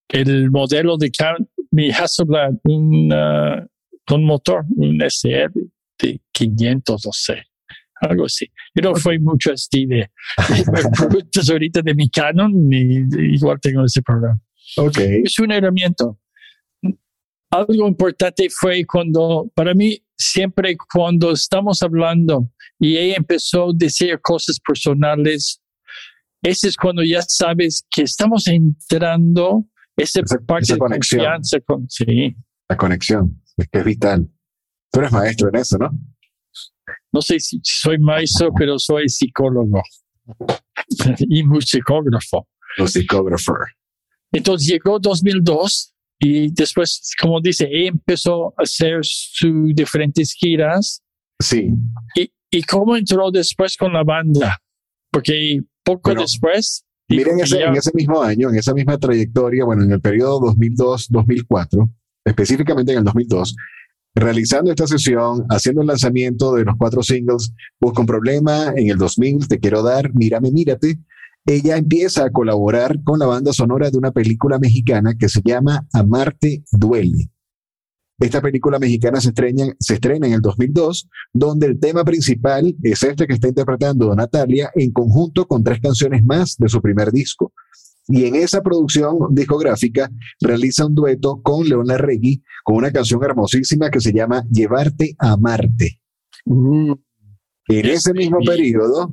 [0.09, 3.67] el modelo de Canon, mi Hasselblad, un, ah,
[4.07, 5.53] con motor, un SR
[5.99, 7.43] de 500, no sé,
[8.01, 8.47] algo así.
[8.75, 10.11] Yo no fue mucho así de,
[10.49, 14.41] me preguntas ahorita de mi Canon, y, igual tengo ese programa.
[14.77, 14.99] Ok.
[14.99, 16.05] Es un herramienta.
[17.51, 24.19] Algo importante fue cuando, para mí, siempre cuando estamos hablando y ella empezó a decir
[24.23, 25.61] cosas personales,
[26.43, 31.21] ese es cuando ya sabes que estamos entrando esa, Esa- parte esa de conexión.
[31.21, 32.37] confianza con, sí.
[32.69, 34.29] La conexión, es que es vital.
[34.93, 35.91] Tú eres maestro en eso, ¿no?
[37.13, 39.83] No sé si soy maestro, pero soy psicólogo
[41.21, 42.47] y musicógrafo.
[42.79, 43.57] Musicographer.
[44.33, 51.03] Entonces llegó 2002 y después, como dice, empezó a hacer sus diferentes giras.
[51.41, 51.71] Sí,
[52.15, 54.59] ¿Y, y cómo entró después con la banda?
[55.11, 56.83] Porque poco Bueno, después...
[57.09, 60.41] Miren ese, ya- en ese mismo año, en esa misma trayectoria, bueno, en el periodo
[60.55, 61.89] 2002-2004,
[62.25, 63.55] específicamente en el 2002,
[64.15, 68.97] realizando esta sesión, haciendo el lanzamiento de los cuatro singles, Busca un problema, en el
[68.99, 70.99] 2000, Te quiero dar, Mírame, mírate,
[71.47, 75.87] ella empieza a colaborar con la banda sonora de una película mexicana que se llama
[75.93, 77.31] Amarte Duele.
[78.19, 83.03] Esta película mexicana se estrena, se estrena en el 2002, donde el tema principal es
[83.03, 87.53] este que está interpretando Natalia en conjunto con tres canciones más de su primer disco.
[88.09, 93.91] Y en esa producción discográfica realiza un dueto con León Larregui con una canción hermosísima
[93.91, 96.01] que se llama Llevarte a Marte.
[96.47, 96.95] Uh,
[97.69, 99.13] En ese mismo periodo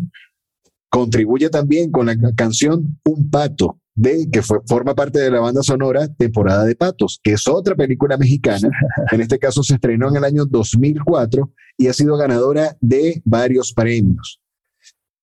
[0.94, 5.40] contribuye también con la ca- canción Un Pato, de, que fue, forma parte de la
[5.40, 8.70] banda sonora Temporada de Patos, que es otra película mexicana.
[9.12, 13.74] En este caso se estrenó en el año 2004 y ha sido ganadora de varios
[13.74, 14.40] premios.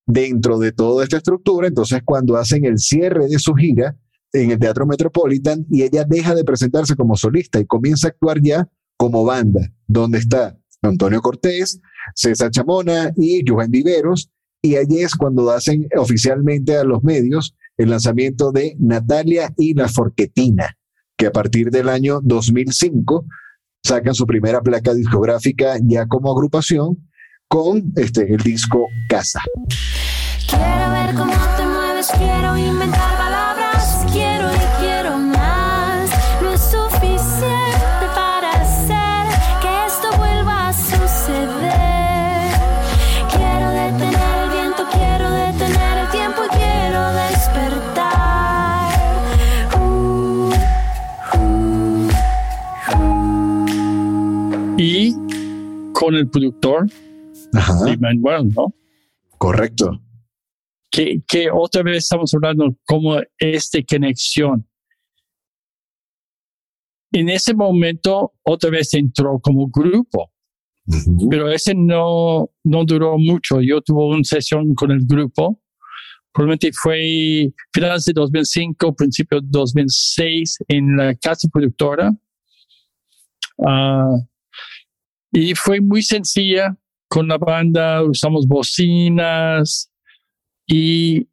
[0.06, 3.96] Dentro de toda esta estructura, entonces cuando hacen el cierre de su gira
[4.32, 8.40] en el Teatro Metropolitan y ella deja de presentarse como solista y comienza a actuar
[8.42, 11.80] ya como banda, donde está Antonio Cortés,
[12.16, 14.30] César Chamona y Joven Viveros,
[14.62, 19.88] y allí es cuando hacen oficialmente a los medios el lanzamiento de Natalia y la
[19.88, 20.76] Forquetina,
[21.16, 23.24] que a partir del año 2005
[23.82, 27.08] sacan su primera placa discográfica ya como agrupación
[27.48, 29.40] con este, el disco Casa.
[30.48, 33.19] Quiero ver cómo te mueves, quiero inventar
[56.10, 56.86] con el productor
[57.54, 57.84] Ajá.
[57.84, 58.74] de Manuel, ¿no?
[59.38, 60.02] Correcto.
[60.90, 64.66] Que, que otra vez estamos hablando como esta conexión.
[67.12, 70.32] En ese momento, otra vez entró como grupo,
[70.86, 71.28] Ujú.
[71.28, 73.60] pero ese no, no duró mucho.
[73.60, 75.60] Yo tuve una sesión con el grupo.
[76.32, 82.12] Probablemente fue finales de 2005, principio de 2006 en la casa productora.
[83.64, 84.16] Ah,
[85.32, 86.76] y fue muy sencilla
[87.08, 89.90] con la banda, usamos bocinas
[90.66, 91.28] y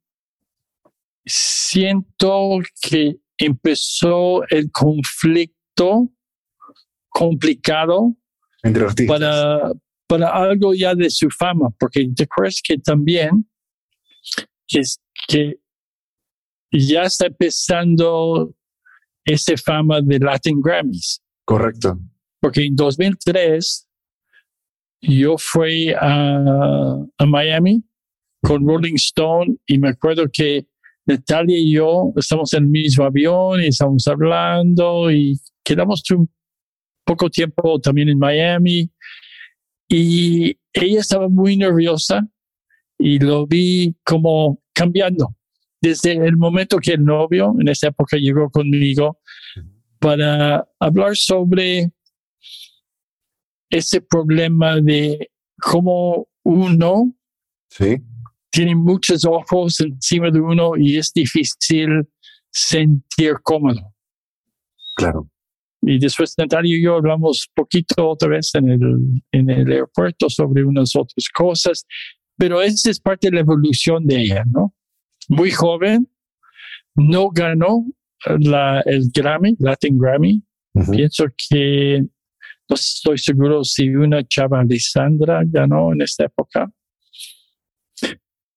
[1.25, 6.09] siento que empezó el conflicto
[7.09, 8.15] complicado
[8.63, 9.71] Entre para,
[10.07, 13.49] para algo ya de su fama, porque te acuerdas que también
[14.69, 15.59] es- que
[16.71, 18.53] ya está empezando
[19.25, 21.99] esa fama de Latin Grammys, Correcto.
[22.39, 23.86] porque en 2003
[25.01, 26.95] yo fui a,
[27.25, 27.83] Miami
[28.41, 30.67] con Rolling Stone y me acuerdo que
[31.05, 36.29] Natalia y yo estamos en el mismo avión y estamos hablando y quedamos un
[37.05, 38.91] poco tiempo también en Miami.
[39.89, 42.27] Y ella estaba muy nerviosa
[42.97, 45.35] y lo vi como cambiando.
[45.81, 49.19] Desde el momento que el novio en esa época llegó conmigo
[49.99, 51.91] para hablar sobre
[53.69, 55.29] ese problema de
[55.61, 57.13] cómo uno
[57.69, 57.97] Sí.
[58.49, 62.07] tiene muchos ojos encima de uno y es difícil
[62.51, 63.93] sentir cómodo.
[64.95, 65.29] Claro.
[65.81, 68.81] Y después Natalia y yo hablamos poquito otra vez en el,
[69.31, 71.85] en el aeropuerto sobre unas otras cosas,
[72.37, 74.73] pero esa es parte de la evolución de ella, ¿no?
[75.29, 76.09] Muy joven,
[76.95, 77.85] no ganó
[78.39, 80.43] la, el Grammy, Latin Grammy.
[80.73, 80.91] Ujú.
[80.93, 82.05] Pienso que
[82.69, 86.69] no estoy seguro si una chava Alessandra ganó en esta época.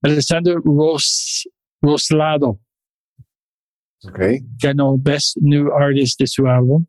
[0.02, 1.48] Alessandra Ros,
[1.80, 2.61] Roslado
[4.02, 4.18] Ok.
[4.62, 6.86] ganó Best New Artist de su álbum.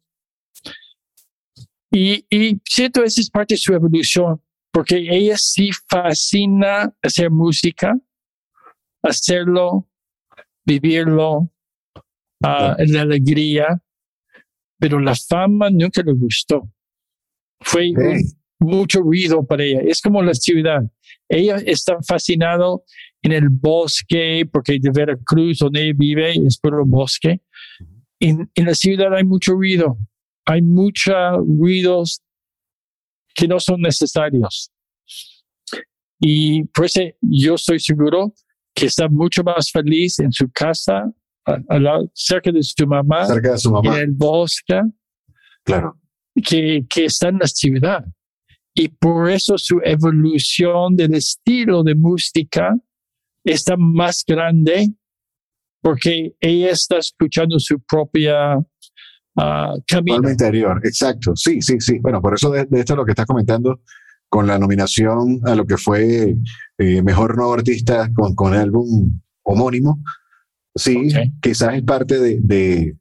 [1.91, 4.41] Y, y siento esa es parte de su evolución,
[4.71, 7.99] porque ella sí fascina hacer música,
[9.03, 9.89] hacerlo,
[10.65, 11.51] vivirlo,
[12.43, 13.83] ah, la alegría,
[14.79, 16.71] pero la fama nunca le gustó.
[17.61, 17.91] Fue
[18.59, 19.81] mucho ruido para ella.
[19.81, 20.81] Es como la ciudad.
[21.29, 22.83] Ella está fascinado
[23.21, 27.41] en el bosque, porque de Veracruz, donde ella vive, es puro bosque.
[28.19, 29.97] En, en la ciudad hay mucho ruido.
[30.45, 31.13] Hay muchos
[31.47, 32.21] ruidos
[33.35, 34.71] que no son necesarios.
[36.19, 38.33] Y por eso yo estoy seguro
[38.73, 41.11] que está mucho más feliz en su casa,
[41.45, 43.99] a- al lado- cerca de su mamá, Cerca de su en mamá.
[43.99, 44.81] el bosque
[45.63, 45.97] Claro.
[46.35, 48.05] Que, que está en la ciudad.
[48.73, 52.75] Y por eso su evolución del estilo de música
[53.43, 54.93] está más grande
[55.81, 58.57] porque ella está escuchando su propia
[59.35, 60.29] ah, camino.
[60.29, 60.79] Interior.
[60.83, 61.35] Exacto.
[61.35, 61.99] Sí, sí, sí.
[61.99, 63.81] Bueno, por eso de, de esto es lo que estás comentando
[64.29, 66.35] con la nominación a lo que fue
[66.77, 70.01] eh, Mejor Nuevo Artista con, con el álbum homónimo.
[70.73, 71.33] Sí, Ok.
[71.41, 72.95] quizás es parte de, de,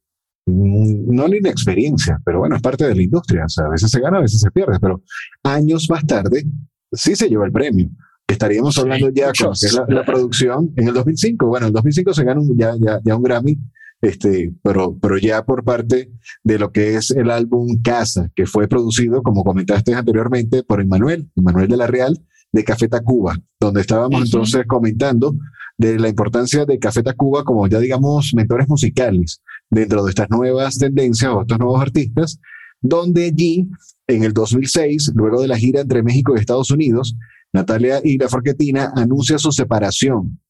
[0.51, 3.44] mm, no la inexperiencia, pero bueno, es parte de la industria.
[3.44, 5.03] O sea, a veces se gana, a veces se pierde, pero
[5.42, 6.44] años más tarde
[6.92, 7.88] sí se llevó el premio.
[8.26, 9.53] Estaríamos Sí, hablando ya con
[9.88, 11.46] la, la producción en el 2005.
[11.46, 13.59] Bueno, en el 2005 se gana un- ya, ya, ya un Grammy,
[14.01, 16.11] este, pero, pero ya por parte
[16.44, 21.28] de lo que es el álbum Casa, que fue producido, como comentaste anteriormente, por Emmanuel,
[21.36, 22.18] Emmanuel de la Real,
[22.53, 25.34] de Café Tacuba, donde estábamos entonces comentando
[25.78, 29.40] de la importancia de Café Tacuba como ya digamos mentores musicales
[29.70, 32.40] dentro de estas nuevas tendencias o estos nuevos artistas,
[32.80, 33.68] donde allí
[34.06, 37.16] en el 2006, luego de la gira entre México y Estados Unidos,
[37.52, 40.40] Natalia y la Forquetina anuncia su separación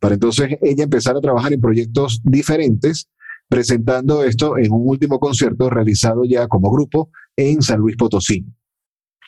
[0.00, 3.08] para entonces ella empezar a trabajar en proyectos diferentes,
[3.48, 8.44] presentando esto en un último concierto realizado ya como grupo en San Luis Potosí.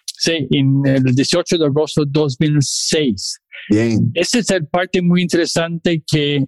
[0.05, 3.40] Sí, en el 18 de agosto de 2006.
[3.70, 6.44] Bien, Esa es la parte muy interesante que,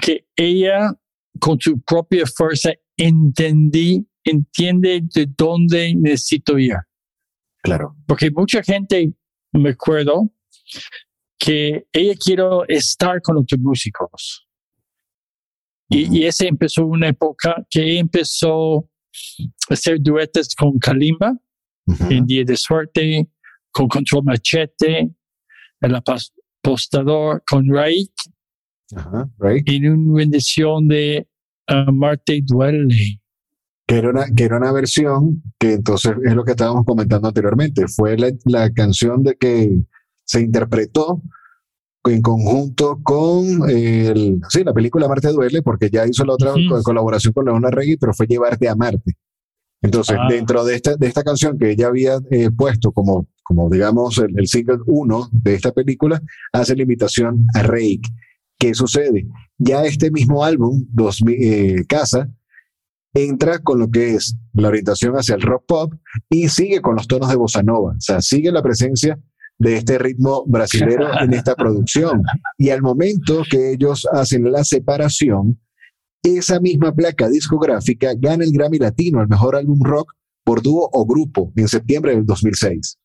[0.00, 0.92] que ella
[1.38, 6.74] con su propia fuerza entendí, entiende de dónde necesito ir.
[7.62, 7.96] claro.
[8.06, 9.12] Porque mucha gente,
[9.52, 10.32] me acuerdo,
[11.38, 14.46] que ella quiere estar con otros músicos.
[15.88, 18.88] Y, y esa empezó una época que empezó
[19.70, 21.32] a hacer duetos con Kalimba
[21.86, 22.04] Ujú.
[22.10, 23.28] en Día de Suerte,
[23.70, 25.10] con Control Machete,
[25.80, 28.12] el apostador, con Raik,
[28.94, 29.68] Ajá, right.
[29.68, 31.27] en una rendición de
[31.68, 33.20] ah, Marte Duele.
[33.86, 37.86] Que era, una, que era una versión que entonces es lo que estábamos comentando anteriormente.
[37.88, 39.80] Fue la, la canción de que
[40.24, 41.22] se interpretó
[42.04, 46.82] en conjunto con el, sí, la película Marte Duele, porque ya hizo la otra Ujú.
[46.82, 49.16] colaboración con Leona Reggie, pero fue Llevarte a Marte.
[49.80, 50.26] Entonces, Ah.
[50.28, 54.38] dentro de esta, de esta canción que ella había eh, puesto como, como digamos, el,
[54.38, 56.20] el single 1 de esta película,
[56.52, 58.06] hace la invitación a Reik.
[58.58, 59.26] ¿Qué sucede?
[59.58, 62.30] Ya este mismo álbum, 2000, eh, Casa,
[63.12, 65.94] entra con lo que es la orientación hacia el rock pop
[66.30, 67.94] y sigue con los tonos de bossa nova.
[67.96, 69.18] O sea, sigue la presencia
[69.58, 72.22] de este ritmo brasilero en esta producción.
[72.56, 75.60] Y al momento que ellos hacen la separación,
[76.22, 81.04] esa misma placa discográfica gana el Grammy Latino al mejor álbum rock por dúo o
[81.04, 82.98] grupo en septiembre del 2006.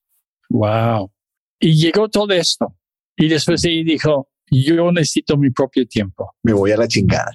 [0.49, 1.12] Wow.
[1.60, 2.76] Y llegó todo esto.
[3.16, 6.35] Y después ella dijo, yo necesito mi propio tiempo.
[6.43, 7.31] Me voy a la chingada.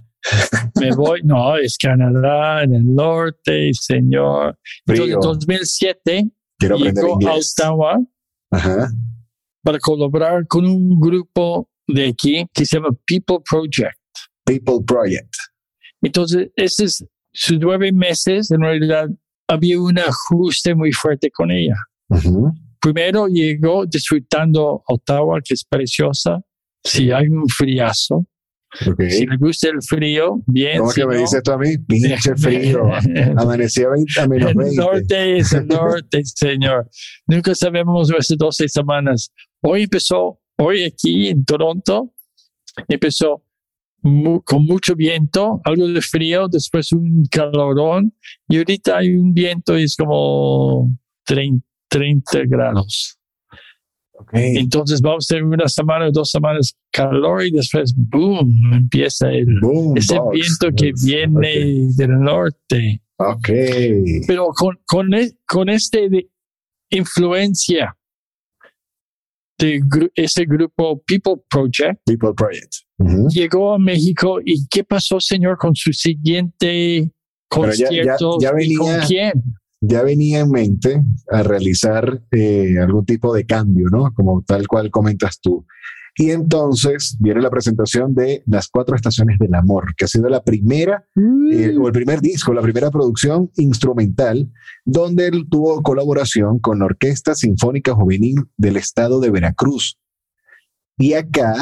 [0.81, 4.59] Me voy, no, es Canadá, en el norte, señor.
[4.87, 5.05] Entonces, en Frío.
[5.05, 6.31] Quiero 2007
[6.67, 7.35] aprender llegó a.
[7.35, 7.99] Ottawa
[8.51, 8.91] Ajá.
[9.63, 13.99] para colaborar con un grupo de aquí que se llama People Project.
[14.45, 15.33] People Project.
[16.03, 18.51] Entonces, ese es sus nueve meses.
[18.51, 19.09] En realidad,
[19.49, 21.77] había un ajuste muy fuerte con ella.
[22.81, 26.41] Primero llegó disfrutando Ottawa, que es preciosa.
[26.85, 28.27] Si hay un friazo,
[28.87, 29.03] Ok.
[29.09, 30.79] si le gusta el frío, bien.
[30.79, 31.79] ¿Cómo si que me no, dices tú a mí?
[31.79, 32.83] Pinche frío.
[33.37, 34.77] Amanecía 20 a menos el 20.
[34.77, 36.89] norte es el norte, señor.
[37.27, 39.33] Nunca sabemos nuestras 12 semanas.
[39.63, 42.13] Hoy empezó, hoy aquí en Toronto,
[42.87, 43.43] empezó
[44.03, 48.15] mu- con mucho viento, algo de frío, después un calorón,
[48.49, 53.18] y ahorita hay un viento y es como 30, 30 grados.
[54.33, 59.97] Entonces vamos a tener una semana dos semanas calor y después, boom, empieza el, Boom,
[59.97, 60.33] ese box.
[60.33, 63.03] viento que viene del norte.
[63.17, 63.49] Ok.
[64.27, 66.29] Pero con, con, e- con este de
[66.91, 67.97] influencia
[69.59, 72.75] de gru- ese grupo People Project, People Project.
[73.31, 77.13] Llegó a México y ¿qué pasó, señor, con su siguiente
[77.51, 78.39] Pero ya- ya- concierto?
[78.41, 79.33] ya ¿Y con quién?
[79.81, 84.13] Ya venía en mente a realizar eh, algún tipo de cambio, ¿no?
[84.13, 85.65] Como tal cual comentas tú.
[86.21, 90.43] Y entonces viene la presentación de Las Cuatro Estaciones del Amor, que ha sido la
[90.43, 91.07] primera
[91.53, 94.51] eh, o el primer disco, la primera producción instrumental,
[94.85, 99.97] donde él tuvo colaboración con la Orquesta Sinfónica Juvenil del Estado de Veracruz.
[100.99, 101.55] Y acá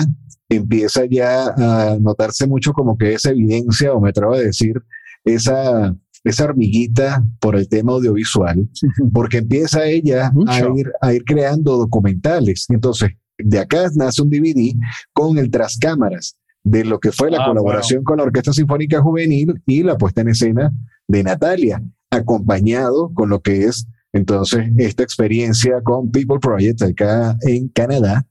[0.49, 4.83] empieza ya a notarse mucho como que esa evidencia, o me atrevo a decir,
[5.27, 5.95] esa,
[6.27, 8.68] esa hormiguita por el tema audiovisual,
[9.12, 12.66] porque empieza ella a ir, a ir creando documentales.
[12.68, 14.74] Entonces, de acá nace un DVD
[15.12, 19.01] con el tras cámaras de lo que fue la Ah, colaboración con la Orquesta Sinfónica
[19.01, 20.72] Juvenil y la puesta en escena
[21.07, 27.68] de Natalia, acompañado con lo que es entonces esta experiencia con People Project acá en
[27.68, 28.27] Canadá.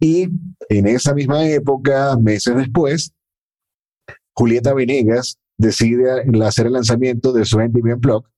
[0.00, 0.28] Y
[0.70, 3.12] en esa misma época, meses después,
[4.32, 8.30] Julieta Venegas decide hacer el lanzamiento de su MTV Unplugged,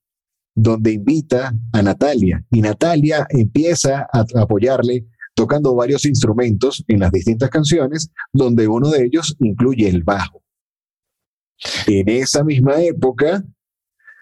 [0.55, 7.49] donde invita a Natalia y Natalia empieza a apoyarle tocando varios instrumentos en las distintas
[7.51, 10.43] canciones, donde uno de ellos incluye el bajo.
[11.87, 13.45] En esa misma época,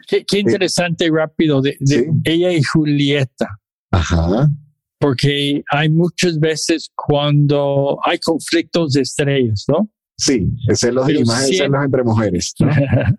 [0.06, 2.04] Qué, qué interesante, rápido, de, de Sí.
[2.24, 3.58] ella y Julieta.
[3.90, 4.48] ajá,
[5.00, 9.88] porque hay muchas veces cuando hay conflictos de estrellas, ¿no?
[10.18, 12.68] Sí, celos más siempre- celos entre mujeres, ¿no?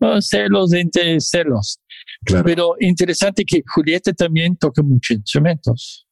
[0.00, 1.78] No, celos entre celos.
[2.24, 2.44] Claro.
[2.44, 6.06] Pero interesante que Julieta también toca muchos instrumentos.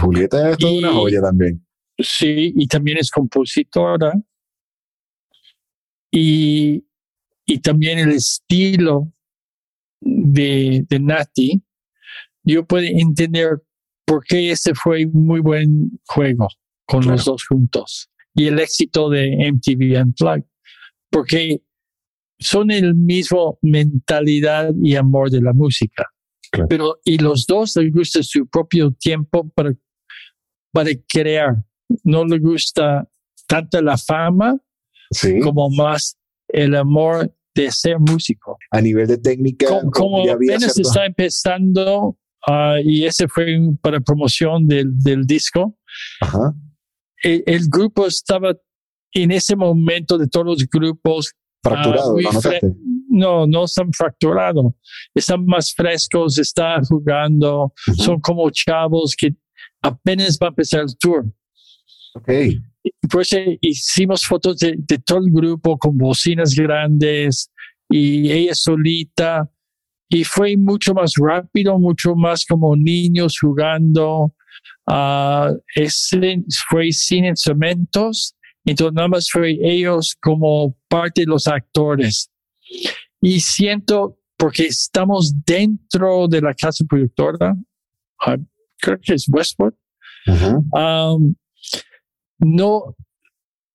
[0.00, 1.66] Julieta es toda una joya también.
[1.98, 4.12] Sí, y también es compositora.
[6.12, 6.84] Y,
[7.46, 9.12] y también el estilo
[10.00, 11.62] de, de Nati,
[12.44, 13.60] yo puedo entender
[14.04, 16.48] por qué ese fue un muy buen juego
[16.86, 17.16] con Claro.
[17.16, 18.08] los dos juntos.
[18.34, 20.44] Y el éxito de MTV Unplugged,
[21.10, 21.62] porque
[22.38, 26.06] son el mismo mentalidad y amor de la música.
[26.50, 26.68] Claro.
[26.68, 29.74] Pero, y los dos les gusta su propio tiempo para,
[30.72, 31.56] para crear.
[32.04, 33.08] No le gusta
[33.46, 34.56] tanto la fama
[35.12, 36.16] Sí, como más
[36.48, 38.56] el amor de ser músico.
[38.70, 42.16] a nivel de técnica, Como, como apenas está empezando,
[42.46, 45.76] ah, y ese fue para promoción del, del disco,
[46.20, 46.54] Ajá,
[47.22, 48.54] el, el grupo estaba
[49.12, 52.72] en ese momento de todos los grupos, fracturado, ¿lo fre- notaste?
[53.08, 54.72] no, no están fracturados,
[55.14, 59.34] están más frescos, están jugando, son como chavos que
[59.82, 61.24] apenas va a empezar el tour.
[62.14, 62.28] Ok,
[63.10, 67.50] Por eso hicimos fotos de, de todo el grupo con bocinas grandes
[67.88, 69.50] y ella solita.
[70.10, 74.34] Y fue mucho más rápido, mucho más como niños jugando.
[74.86, 78.34] Uh, ese fue sin instrumentos,
[78.64, 82.28] entonces nada más fue ellos como parte de los actores.
[83.20, 87.54] Y siento, porque estamos dentro de la casa productora,
[88.26, 88.44] uh,
[88.80, 89.74] creo que es Westwood,
[90.26, 91.34] um,
[92.40, 92.96] no,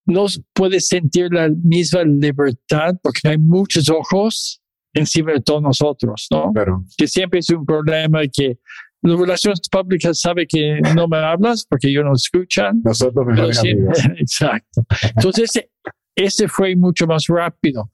[0.04, 4.60] no puede sentir la misma libertad porque hay muchos ojos
[4.96, 6.52] encima de todos nosotros, ¿no?
[6.96, 8.58] Que siempre es un problema que
[9.02, 12.80] las relaciones públicas sabe que no me hablas porque yo no escuchan.
[12.82, 13.98] Nosotros mejores amigos.
[14.18, 14.84] Exacto.
[15.14, 15.70] Entonces, ese,
[16.16, 17.90] ese fue mucho más rápido,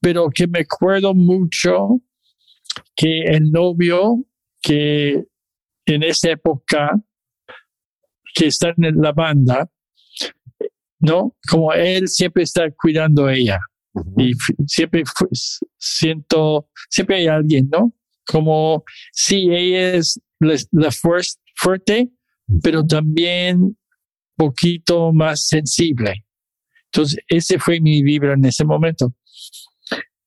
[0.00, 2.00] pero que me acuerdo mucho
[2.96, 4.24] que el novio
[4.62, 5.24] que
[5.86, 6.98] en esa época
[8.34, 9.70] que está en la banda,
[10.98, 11.36] ¿no?
[11.48, 13.60] Como él siempre está cuidando a ella.
[14.16, 14.32] Y
[14.66, 15.04] siempre
[15.84, 17.92] siento, siempre hay alguien, ¿no?
[18.26, 22.10] Como si ella es la, fuerte,
[22.62, 23.76] pero también
[24.36, 26.24] poquito más sensible.
[26.86, 29.14] Entonces, ese fue mi vibra en ese momento.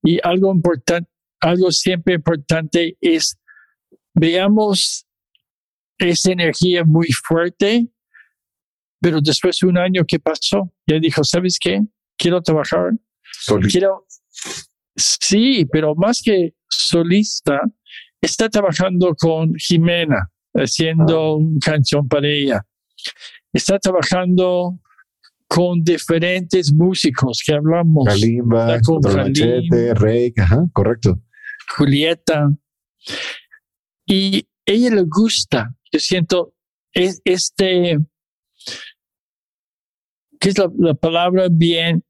[0.03, 3.37] Y algo importante, algo siempre importante es,
[4.13, 5.07] veamos
[5.97, 7.87] esa energía muy fuerte,
[8.99, 11.81] pero después de un año que pasó, ya dijo, ¿sabes qué?
[12.15, 12.91] Quiero trabajar.
[13.69, 14.05] Quiero,
[14.97, 17.61] sí, pero más que solista,
[18.21, 21.35] está trabajando con Jimena, haciendo ah.
[21.35, 22.65] una canción para ella.
[23.53, 24.79] Está trabajando
[25.47, 28.05] con diferentes músicos que hablamos.
[28.05, 30.33] Kalimba, con Rey,
[30.73, 31.21] correcto.
[31.75, 32.49] Julieta.
[34.05, 36.53] Y ella le gusta, yo siento,
[36.93, 37.97] es, este,
[40.39, 42.03] ¿qué es la, la palabra bien?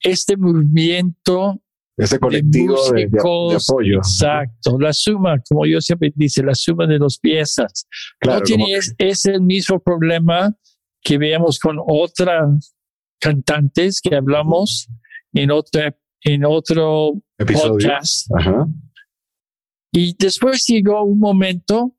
[0.00, 1.63] Este movimiento
[1.96, 3.98] ese colectivo de, apoyo.
[3.98, 7.86] Exacto, la suma, como yo siempre dice, la suma de dos piezas.
[8.18, 8.66] Claro, no tiene,
[8.98, 10.56] es, el mismo problema
[11.02, 12.74] que veamos con otras
[13.20, 14.88] cantantes que hablamos
[15.32, 15.82] en otro,
[16.22, 18.28] en otro podcast.
[19.92, 21.96] Y después llegó un momento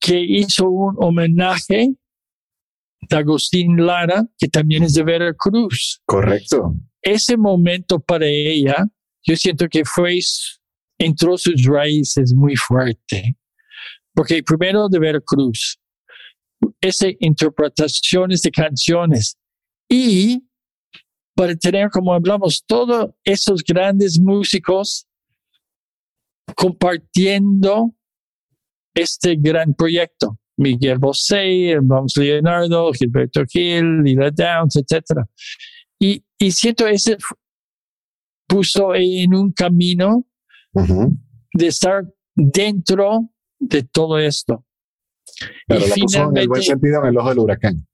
[0.00, 1.94] que hizo un homenaje
[3.00, 6.00] de Agustín Lara, que también es de Veracruz.
[6.06, 8.86] Correcto ese momento para ella,
[9.22, 10.18] yo siento que fue,
[10.98, 13.36] entró sus raíces muy fuerte.
[14.14, 15.78] Porque primero de Veracruz,
[16.80, 19.36] esas interpretaciones de canciones
[19.88, 20.42] y
[21.34, 25.06] para tener, como hablamos, todos esos grandes músicos
[26.54, 27.94] compartiendo
[28.94, 30.38] este gran proyecto.
[30.56, 31.78] Miguel Bosé,
[32.16, 35.22] Leonardo, Gilberto Gil, Lila Downs, etc.
[35.98, 37.18] Y, y siento ese
[38.48, 40.26] puso en un camino
[41.52, 44.64] de estar dentro de todo esto.
[45.66, 47.86] Pero y puso en el buen sentido en el ojo del huracán.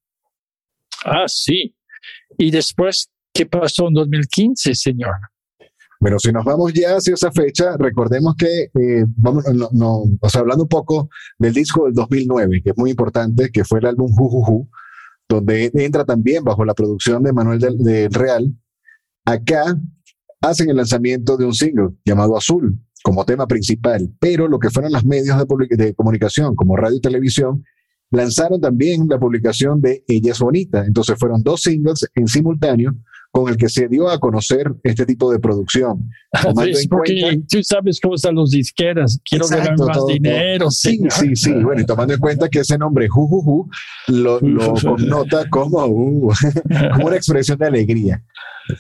[1.05, 1.77] Ah, sí.
[2.39, 5.15] Y después, ¿qué pasó en 2015, señor?
[5.99, 10.43] Bueno, si nos vamos ya hacia esa fecha, recordemos que, eh, vamos, no, o sea,
[10.43, 14.13] hablando un poco del disco del 2009, que es muy importante, que fue el álbum
[14.13, 14.69] Jujuju,
[15.29, 18.55] donde entra también bajo la producción de Manuel del, Real.
[19.25, 19.79] Acá
[20.41, 24.93] hacen el lanzamiento de un single llamado Azul como tema principal, pero lo que fueron
[24.93, 27.65] los medios de, de comunicación como radio y televisión
[28.11, 30.85] lanzaron también la publicación de Ella es Bonita.
[30.85, 32.95] Entonces fueron dos singles en simultáneo
[33.37, 36.09] con el que se dio a conocer este tipo de producción.
[36.89, 40.71] porque tú sabes cómo están los disqueras, quiero ganar más dinero.
[40.71, 43.69] Sí, sí, sí, Bueno, y tomando en cuenta que ese nombre Jujuju
[44.09, 46.33] lo, lo connota como, uh,
[46.95, 48.25] como una expresión de alegría.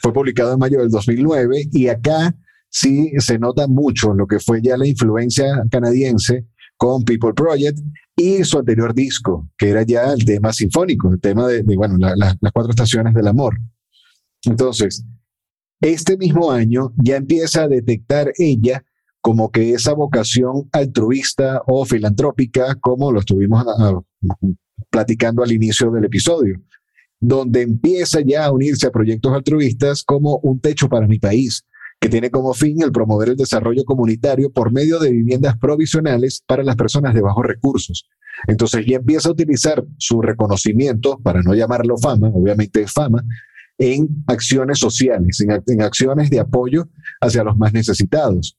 [0.00, 2.34] Fue publicado en mayo del 2009 y acá
[2.70, 6.46] sí se nota mucho lo que fue ya la influencia canadiense
[6.78, 7.78] con People Project
[8.16, 12.36] y su anterior disco, que era ya el tema sinfónico, el tema de, bueno, las
[12.54, 13.58] cuatro estaciones del amor.
[14.46, 15.04] Entonces,
[15.80, 18.84] este mismo año ya empieza a detectar ella
[19.20, 24.00] como que esa vocación altruista o filantrópica, como lo estuvimos ah,
[24.88, 26.62] platicando al inicio del episodio,
[27.18, 31.64] donde empieza ya a unirse a proyectos altruistas como Un Techo para mi País,
[31.98, 36.62] que tiene como fin el promover el desarrollo comunitario por medio de viviendas provisionales para
[36.62, 38.08] las personas de bajos recursos.
[38.46, 43.24] Entonces ya empieza a utilizar su reconocimiento, para no llamarlo fama, obviamente es fama,
[43.78, 46.88] en acciones sociales, en, acciones de apoyo
[47.20, 48.56] hacia los más necesitados.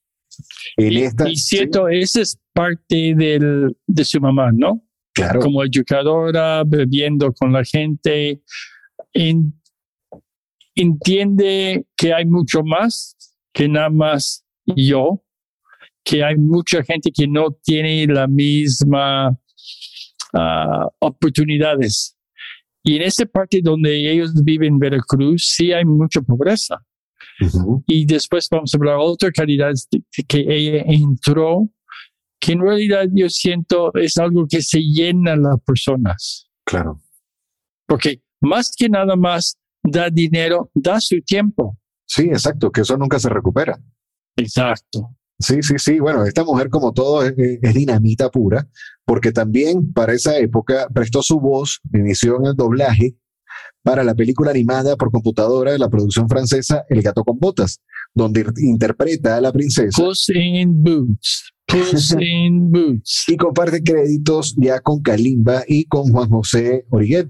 [0.76, 4.84] En y, esta, y cierto, esa es parte del, de su mamá, ¿no?
[5.14, 5.40] Claro.
[5.40, 8.42] Como educadora, bebiendo con la gente,
[10.76, 13.16] entiende que hay mucho más
[13.52, 14.46] que nada más
[14.76, 15.24] yo,
[16.04, 19.36] que hay mucha gente que no tiene la misma
[20.34, 22.17] ah, oportunidades.
[22.88, 26.78] Y en esa parte donde ellos viven en Veracruz, sí hay mucha pobreza.
[27.86, 29.74] Y después vamos a hablar de otra calidad
[30.26, 31.68] que ella entró,
[32.40, 36.50] que en realidad yo siento es algo que se llena a las personas.
[36.64, 37.02] Claro.
[37.86, 41.78] Porque más que nada más da dinero, da su tiempo.
[42.06, 43.78] Sí, exacto, que eso nunca se recupera.
[44.38, 45.14] Exacto.
[45.40, 46.00] Sí, sí, sí.
[46.00, 48.68] Bueno, esta mujer, como todo, es, es dinamita pura,
[49.06, 53.16] porque también para esa época prestó su voz, inició en el doblaje
[53.88, 57.80] para la película animada por computadora de la producción francesa El gato con botas,
[58.14, 61.54] donde interpreta a la princesa Puss in Boots.
[61.66, 63.24] Puss in Boots.
[63.28, 67.30] y comparte créditos ya con Kalimba y con Juan José Origuet.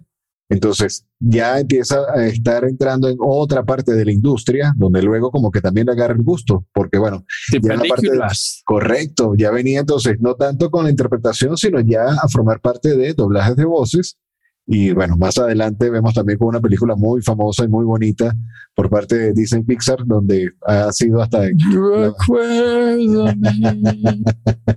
[0.50, 5.52] Entonces, ya empieza a estar entrando en otra parte de la industria, donde luego como
[5.52, 8.20] que también le agarra el gusto, porque bueno, De Ya la parte de-.
[8.66, 13.14] Correcto, ya venía entonces no tanto con la interpretación, sino ya a formar parte de
[13.14, 14.18] doblajes de voces.
[14.70, 18.36] Y bueno, más adelante vemos también con una película muy famosa y muy bonita
[18.76, 21.41] por parte de Disney Pixar, donde ha sido hasta...
[21.41, 23.39] Recuérdame.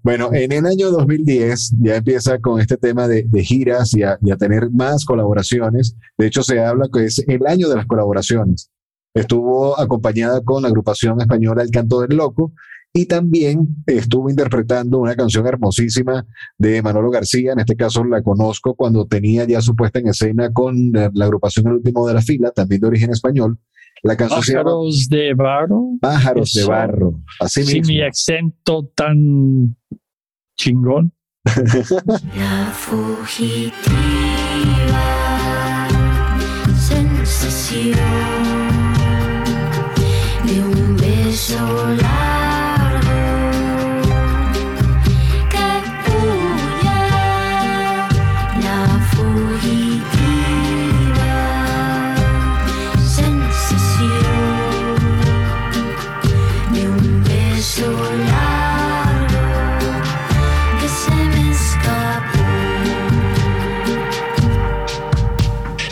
[0.03, 4.71] Bueno, en el año 2010 ya empieza con este tema de, giras y a, tener
[4.71, 5.95] más colaboraciones.
[6.17, 8.71] De hecho, se habla que es el año de las colaboraciones.
[9.13, 12.53] Estuvo acompañada con la agrupación española El Canto del Loco
[12.93, 17.53] y también estuvo interpretando una canción hermosísima de Manolo García.
[17.53, 21.67] En este caso la conozco cuando tenía ya su puesta en escena con la agrupación
[21.67, 23.59] El Último de la Fila, también de origen español.
[24.03, 25.83] La canción se llama Pájaros de barro.
[26.01, 26.65] Pájaros de.
[26.67, 27.21] Barro.
[27.39, 27.93] Así Sí, mismo.
[27.95, 29.77] mi acento tan
[30.57, 31.13] chingón.
[31.45, 33.91] La fugitiva
[36.77, 37.99] sensación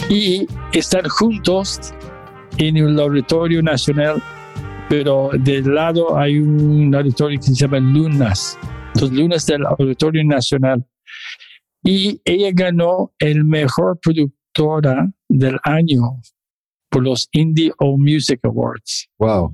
[0.09, 1.93] y estar juntos
[2.57, 4.23] en el Laboratorio Nacional,
[4.89, 8.59] pero del lado hay un laboratorio que se llama Lunas,
[9.01, 10.85] los Lunas del Laboratorio Nacional.
[11.85, 16.21] Y ella ganó el mejor productora del año
[16.91, 19.09] por los Indie All Music Awards.
[19.19, 19.53] Wow.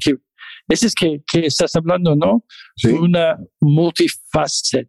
[0.69, 2.45] Ese es que, que estás hablando, ¿no?
[2.77, 2.89] Sí.
[2.89, 4.89] Una multifacet.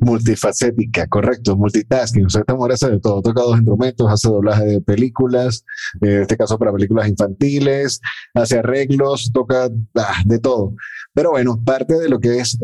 [0.00, 2.26] Multifacética, correcto, multitasking.
[2.26, 5.64] O sea, esta mujer hace de todo, toca dos instrumentos, hace doblaje de películas,
[6.00, 8.00] en este caso para películas infantiles,
[8.34, 10.74] hace arreglos, toca ah, de todo.
[11.14, 12.58] Pero bueno, parte de lo que es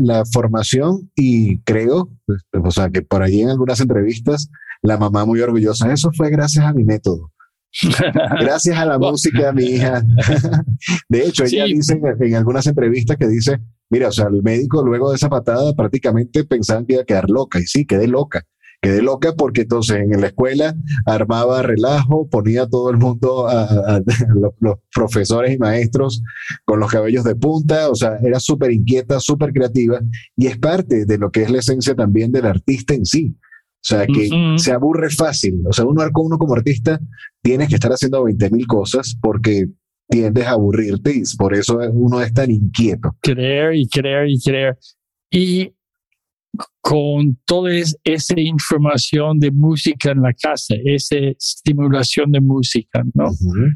[0.00, 4.48] la formación y creo, pues, o sea, que por allí en algunas entrevistas,
[4.82, 7.30] la mamá muy orgullosa, eso fue gracias a mi método.
[8.40, 10.02] Gracias a la música, mi hija.
[11.08, 11.74] De hecho, ella Sí.
[11.74, 13.58] dice en, algunas entrevistas que dice,
[13.90, 17.30] mira, o sea, el médico luego de esa patada prácticamente pensaban que iba a quedar
[17.30, 17.58] loca.
[17.60, 18.42] Y sí, quedé loca.
[18.84, 20.74] Quedé loca porque entonces en la escuela
[21.06, 24.00] armaba relajo, ponía a todo el mundo, a, a- a
[24.34, 26.20] los, los profesores y maestros
[26.64, 30.00] con los cabellos de punta, o sea, era súper inquieta, súper creativa
[30.36, 33.36] y es parte de lo que es la esencia también del artista en sí.
[33.82, 34.58] O sea, que Ujú.
[34.58, 35.60] se aburre fácil.
[35.68, 37.00] O sea, uno, uno como artista
[37.42, 39.66] tienes que estar haciendo 20 mil cosas porque
[40.08, 43.16] tiendes a aburrirte y por eso uno es tan inquieto.
[43.20, 44.78] creer y creer y creer.
[45.30, 45.72] Y
[46.80, 53.28] con toda es- esa información de música en la casa, esa estimulación de música, ¿no?
[53.30, 53.66] Ujú.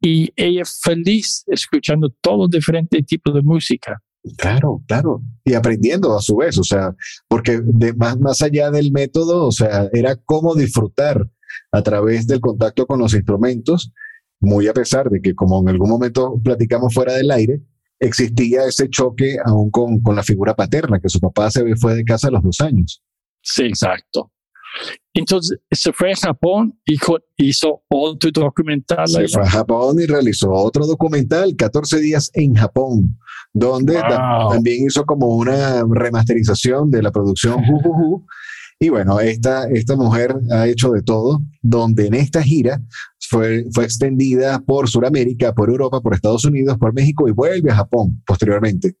[0.00, 4.00] Y ella feliz escuchando todo diferente tipo de música.
[4.36, 5.20] Claro, claro.
[5.44, 6.94] Y aprendiendo a su vez, o sea,
[7.28, 11.28] porque de más, más allá del método, o sea, era cómo disfrutar
[11.72, 13.92] a través del contacto con los instrumentos,
[14.40, 17.62] muy a pesar de que, como en algún momento platicamos fuera del aire,
[17.98, 22.04] existía ese choque aún con, con la figura paterna, que su papá se fue de
[22.04, 23.02] casa a los dos años.
[23.42, 24.30] Sí, exacto.
[25.14, 26.96] Entonces se fue a Japón y
[27.36, 29.06] hizo otro documental.
[29.06, 29.28] Se allá.
[29.28, 33.18] fue a Japón y realizó otro documental, 14 días en Japón,
[33.52, 34.50] donde Wow.
[34.50, 38.26] también hizo como una remasterización de la producción Ju, Ju, Ju.
[38.80, 42.82] Y bueno, esta, esta mujer ha hecho de todo, donde en esta gira
[43.20, 47.76] fue, fue extendida por Sudamérica, por Europa, por Estados Unidos, por México y vuelve a
[47.76, 48.96] Japón posteriormente.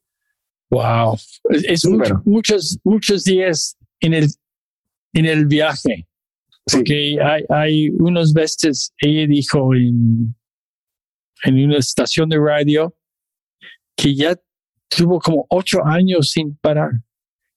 [0.70, 1.16] Wow.
[1.50, 4.28] Es, mucho- muchos, muchos días en el,
[5.14, 6.06] en el viaje.
[6.66, 10.32] Sí, Porque hay, hay unas veces, ella dijo en,
[11.42, 12.94] en una estación de radio
[13.96, 14.34] que ya
[14.88, 16.90] tuvo como ocho años sin parar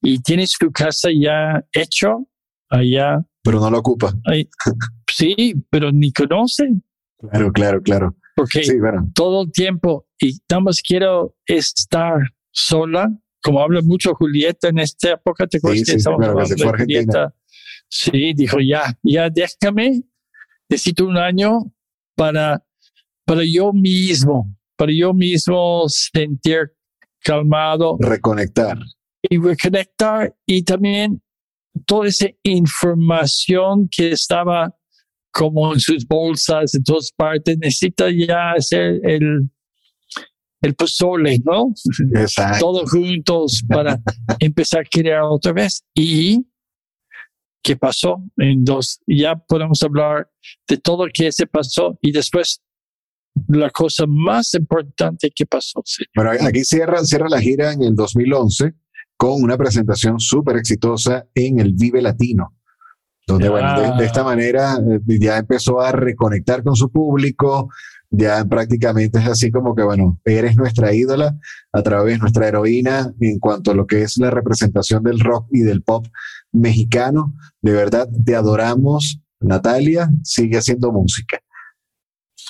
[0.02, 2.28] y tiene su casa ya hecho
[2.70, 3.26] allá.
[3.44, 4.14] Pero no lo ocupa.
[5.12, 6.66] Sí, pero ni conoce.
[7.18, 8.16] Claro, claro, claro.
[8.36, 8.74] Porque Sí,
[9.14, 12.18] todo el tiempo y nada más quiero estar
[12.52, 13.10] sola,
[13.42, 16.56] como habla mucho Julieta en esta época, ¿te acuerdas Sí, que sí, estamos claro, hablando
[16.56, 16.78] de.
[16.78, 17.34] Julieta?
[17.88, 20.04] Sí, dijo ya, ya déjame,
[20.68, 21.72] necesito un año
[22.16, 22.66] para,
[23.26, 26.71] para yo mismo, para yo mismo sentir
[27.23, 28.78] calmado reconectar.
[29.21, 31.21] y reconectar y también
[31.86, 34.76] toda esa información que estaba
[35.32, 39.49] como en sus bolsas en todas partes necesita ya hacer el
[40.61, 41.73] el pozole, ¿no?
[42.15, 42.59] Exacto.
[42.59, 43.99] Todos juntos para
[44.39, 45.84] empezar a crear otra vez.
[45.93, 46.45] Y
[47.63, 50.30] qué pasó en dos, ya podemos hablar
[50.67, 52.61] de todo lo que se pasó y después
[53.48, 55.84] la cosa más importante que pasó.
[56.16, 58.74] Bueno, aquí cierra, cierra la gira en el 2011
[59.18, 62.54] con una presentación súper exitosa en el Vive Latino,
[63.28, 63.52] donde, Ah.
[63.52, 67.70] bueno, de, de esta manera eh, ya empezó a reconectar con su público,
[68.10, 71.38] ya prácticamente es así como que, bueno, eres nuestra ídola
[71.74, 75.48] a través de nuestra heroína en cuanto a lo que es la representación del rock
[75.52, 76.06] y del pop
[76.52, 77.34] mexicano.
[77.62, 81.40] De verdad, te adoramos, Natalia, sigue haciendo música.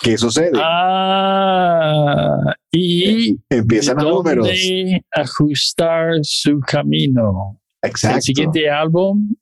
[0.06, 0.51] ¿Qué sucede?
[0.62, 2.38] Ah,
[2.72, 4.47] y Empiezan los números.
[5.12, 7.60] ajustar su camino.
[7.82, 8.18] Exacto.
[8.18, 9.36] El siguiente álbum,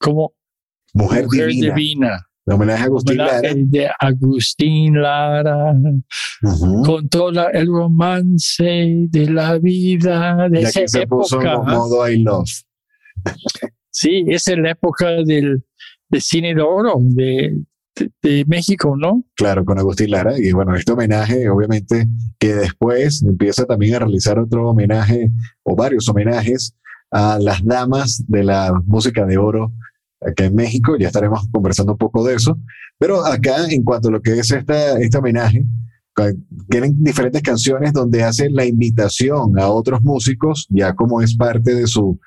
[0.00, 0.32] como
[0.92, 2.24] Mujer, Mujer Divina.
[2.46, 3.54] Homenaje a Agustín homenaje Lara.
[3.66, 5.74] de Agustín Lara,
[6.42, 6.82] Ujú.
[6.82, 8.64] con todo el romance
[9.10, 11.58] de la vida de Y esa aquí se puso época.
[11.58, 12.48] mo- modo I love.
[13.90, 15.62] Sí, es la época del,
[16.08, 17.60] del cine de oro de,
[18.22, 19.22] de, México, ¿no?
[19.34, 20.38] Claro, con Agustín Lara.
[20.38, 25.30] Y bueno, este homenaje, obviamente, que después empieza también a realizar otro homenaje
[25.62, 26.74] o varios homenajes
[27.10, 29.72] a las damas de la música de oro
[30.20, 30.96] acá en México.
[30.98, 32.58] Ya estaremos conversando un poco de eso.
[32.98, 35.64] Pero acá, en cuanto a lo que es esta, este homenaje,
[36.68, 41.86] tienen diferentes canciones donde hace la invitación a otros músicos, ya como es parte de
[41.86, 42.18] su,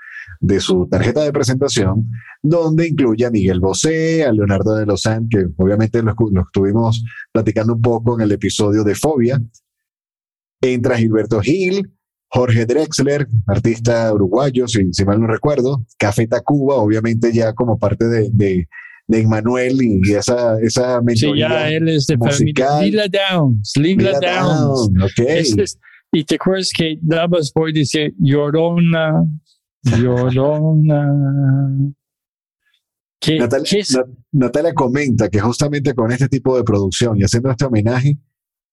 [0.44, 2.10] de su tarjeta de presentación,
[2.42, 7.74] donde incluye a Miguel Bosé, a Leonardo de Lozán, que obviamente lo, lo estuvimos platicando
[7.76, 9.40] un poco en el episodio de Fobia.
[10.62, 11.92] Entra Gilberto Gil,
[12.28, 18.08] Jorge Drexler, artista uruguayo, si, si mal no recuerdo, Café Tacuba, obviamente ya como parte
[18.08, 18.68] de, de,
[19.08, 21.50] de Emmanuel y, y esa, esa Sí, mentoría.
[21.50, 22.84] ya él es de musical.
[22.84, 24.94] Lila Downs, Lila, Lila Downs.
[24.94, 25.20] Down, ok.
[25.28, 25.80] Ese es-
[26.14, 27.00] y te acuerdas que
[27.56, 29.24] voy a decir llorona,
[29.84, 31.94] llorona.
[33.20, 33.96] ¿Qué, Natalia, qué es?
[33.96, 38.18] Na- Natalia comenta que justamente con este tipo de producción y haciendo este homenaje,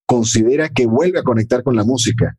[0.07, 2.39] considera que vuelve a conectar con la música.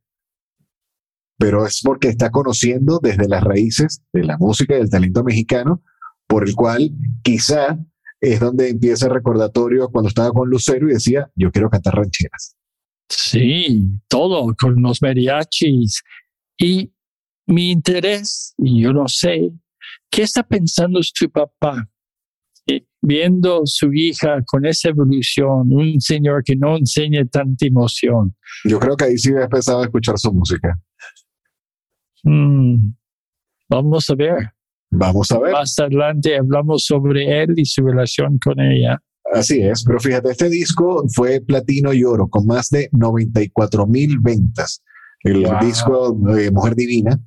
[1.38, 5.84] Pero es porque está conociendo desde las raíces de la música y del talento mexicano,
[6.28, 6.91] por el cual
[7.24, 7.78] quizá
[8.20, 12.55] es donde empieza el recordatorio cuando estaba con Lucero y decía, yo quiero cantar rancheras.
[13.07, 16.01] Sí, todo con los mariachis.
[16.57, 16.91] Y
[17.49, 19.51] mi interés, y yo no sé,
[20.09, 21.89] ¿qué está pensando su papá?
[22.67, 28.35] Eh, Viendo su hija con esa evolución, un señor que no enseña tanta emoción.
[28.65, 30.77] Yo creo que ahí sí empezaba a escuchar su música.
[32.23, 32.91] Mm,
[33.69, 34.49] Vamos a ver.
[34.91, 35.51] Vamos a ver.
[35.53, 38.99] Más adelante hablamos sobre él y su relación con ella.
[39.31, 44.17] Así es, pero fíjate, este disco fue platino y oro con más de 94 mil
[44.19, 44.81] ventas.
[45.21, 45.59] El Wow.
[45.61, 47.19] disco de Mujer Divina,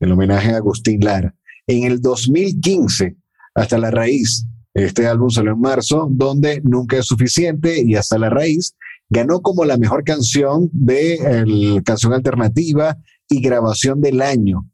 [0.00, 1.34] el homenaje a Agustín Lara.
[1.66, 3.16] En el 2015,
[3.54, 8.30] hasta la raíz, este álbum salió en marzo, donde nunca es suficiente y hasta la
[8.30, 8.74] raíz
[9.10, 12.96] ganó como la mejor canción de el- canción alternativa
[13.28, 14.68] y grabación del año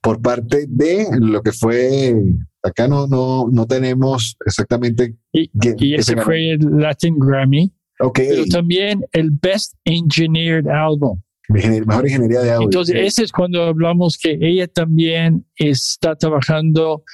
[0.00, 2.14] por parte de lo que fue
[2.62, 8.18] acá no no no tenemos exactamente Y, ¿Qué- y ese fue el Latin Grammy, Ok,
[8.28, 11.20] pero también el Best Engineered Album.
[11.54, 12.66] Mejor ingeniería de audio.
[12.66, 17.04] Entonces, ese es cuando hablamos que ella también está trabajando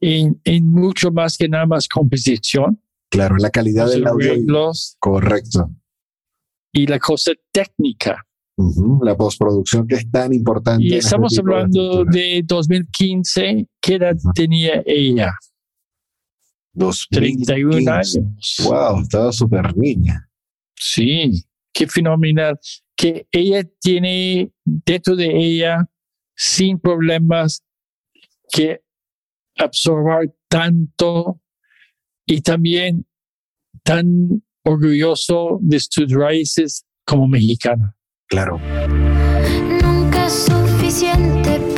[0.00, 2.80] en, en mucho más que nada más composición,
[3.10, 4.34] claro, la calidad del audio.
[4.98, 5.70] Correcto.
[6.72, 8.24] y la cosa técnica.
[9.02, 10.84] La postproducción que es tan importante.
[10.84, 15.32] Y este estamos de hablando de 2015, ¿qué edad tenía ella?
[16.74, 17.44] 2015.
[17.44, 18.18] 31 años.
[18.64, 20.28] Wow, estaba súper niña.
[20.74, 22.58] Sí, que fenomenal,
[22.96, 25.88] que ella tiene dentro de ella,
[26.36, 27.64] sin problemas,
[28.52, 28.82] que
[29.56, 31.40] absorber tanto
[32.26, 33.06] y también
[33.82, 37.96] tan orgulloso de sus raíces como mexicana.
[38.28, 38.58] Claro.
[39.82, 41.71] Nunca es suficiente.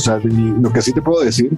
[0.00, 1.54] O sea, lo que sí te puedo decir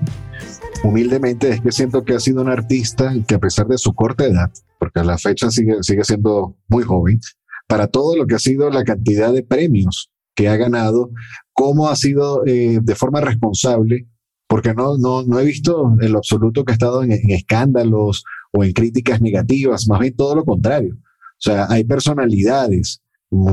[0.82, 4.24] humildemente es que siento que ha sido un artista que a pesar de su corta
[4.24, 7.20] edad, porque a la fecha sigue, sigue siendo muy joven,
[7.68, 11.10] para todo lo que ha sido la cantidad de premios que ha ganado,
[11.52, 14.08] cómo ha sido eh, de forma responsable,
[14.48, 18.24] porque no, no, no he visto en lo absoluto que ha estado en, en escándalos
[18.52, 20.96] o en críticas negativas, más bien todo lo contrario.
[20.96, 23.02] O sea, hay personalidades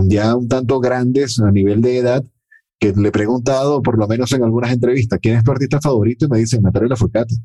[0.07, 2.23] ya un tanto grandes a nivel de edad
[2.79, 6.25] que le he preguntado, por lo menos en algunas entrevistas, ¿quién es tu artista favorito?
[6.25, 7.35] Y me dicen Natalia Lafourcade.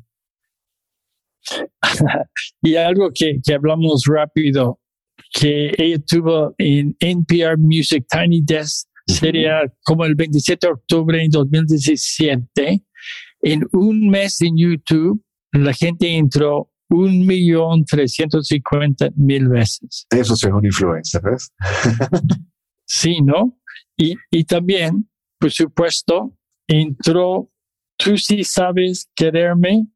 [2.61, 4.79] y algo que, que, hablamos rápido,
[5.31, 11.27] que ella tuvo en NPR Music Tiny Desk, sería como el 27 de octubre de
[11.29, 12.83] 2017.
[13.41, 15.21] En un mes en YouTube,
[15.51, 20.07] la gente entró un millón trescientos cincuenta mil veces.
[20.09, 21.51] Eso sí es un influencer, ¿ves?
[22.85, 23.59] sí, ¿no?
[23.97, 25.07] Y, y también
[25.39, 26.35] por supuesto,
[26.67, 27.49] entró,
[27.97, 29.87] tú sí sabes quererme,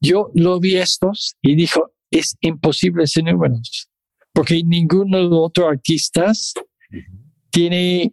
[0.00, 3.88] yo lo vi estos y dijo, es imposible ese números,
[4.32, 6.52] porque ninguno de los otros artistas
[7.50, 8.12] tiene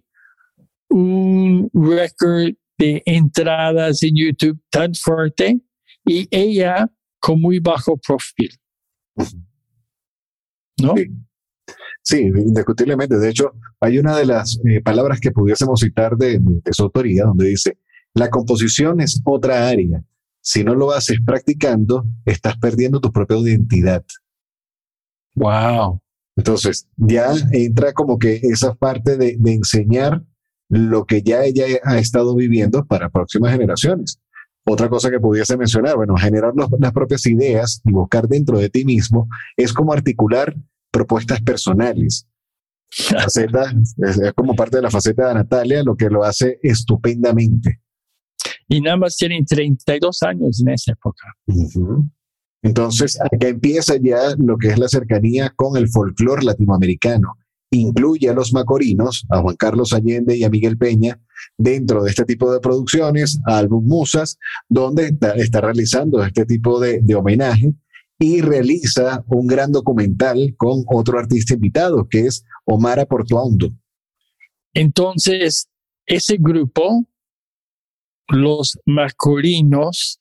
[0.89, 5.59] un récord de entradas en YouTube tan fuerte
[6.05, 6.89] y ella
[7.19, 8.51] con muy bajo perfil.
[10.81, 10.95] ¿No?
[12.01, 12.17] Sí.
[12.17, 13.17] indiscutiblemente.
[13.17, 16.41] De hecho, hay una de las eh, palabras que pudiésemos citar de,
[16.71, 17.77] su autoría, donde dice,
[18.13, 20.03] la composición es otra área.
[20.41, 24.03] Si no lo haces practicando, estás perdiendo tu propia identidad.
[25.35, 26.01] Wow.
[26.35, 30.23] Entonces, ya entra como que esa parte de, de enseñar
[30.67, 34.19] lo que ya ella ha estado viviendo para próximas generaciones.
[34.65, 38.85] Otra cosa que pudiese mencionar, bueno, generar las propias ideas y buscar dentro de ti
[38.85, 40.55] mismo es como articular
[40.89, 42.27] propuestas personales.
[42.89, 47.81] Faceta, es, como parte de la faceta de Natalia, lo que lo hace estupendamente.
[48.69, 51.27] Y nada más tienen 32 años en esa época.
[52.61, 57.35] Entonces, acá empieza ya lo que es la cercanía con el folclore latinoamericano
[57.77, 61.19] incluye a los macorinos, a Juan Carlos Allende y a Miguel Peña,
[61.57, 64.37] dentro de este tipo de producciones, Álbum Musas,
[64.69, 67.73] donde está, realizando este tipo de, homenaje
[68.19, 73.71] y realiza un gran documental con otro artista invitado, que es Omar Portuando.
[74.73, 75.67] Entonces,
[76.05, 77.05] ese grupo,
[78.29, 80.19] los macorinos,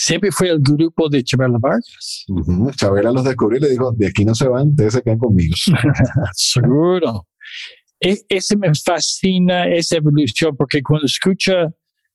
[0.00, 2.24] siempre fue el grupo de Chabela Vargas.
[2.76, 5.54] Chabela los descubrió y le dijo, de aquí no se van, ustedes se quedan conmigo.
[6.32, 7.26] Seguro.
[8.00, 11.70] E, ese me fascina, esa evolución, porque cuando escucha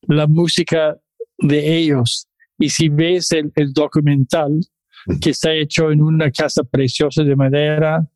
[0.07, 0.97] la música
[1.37, 2.27] de ellos
[2.57, 4.59] y si ves el, documental
[5.21, 8.09] que está hecho en una casa preciosa de madera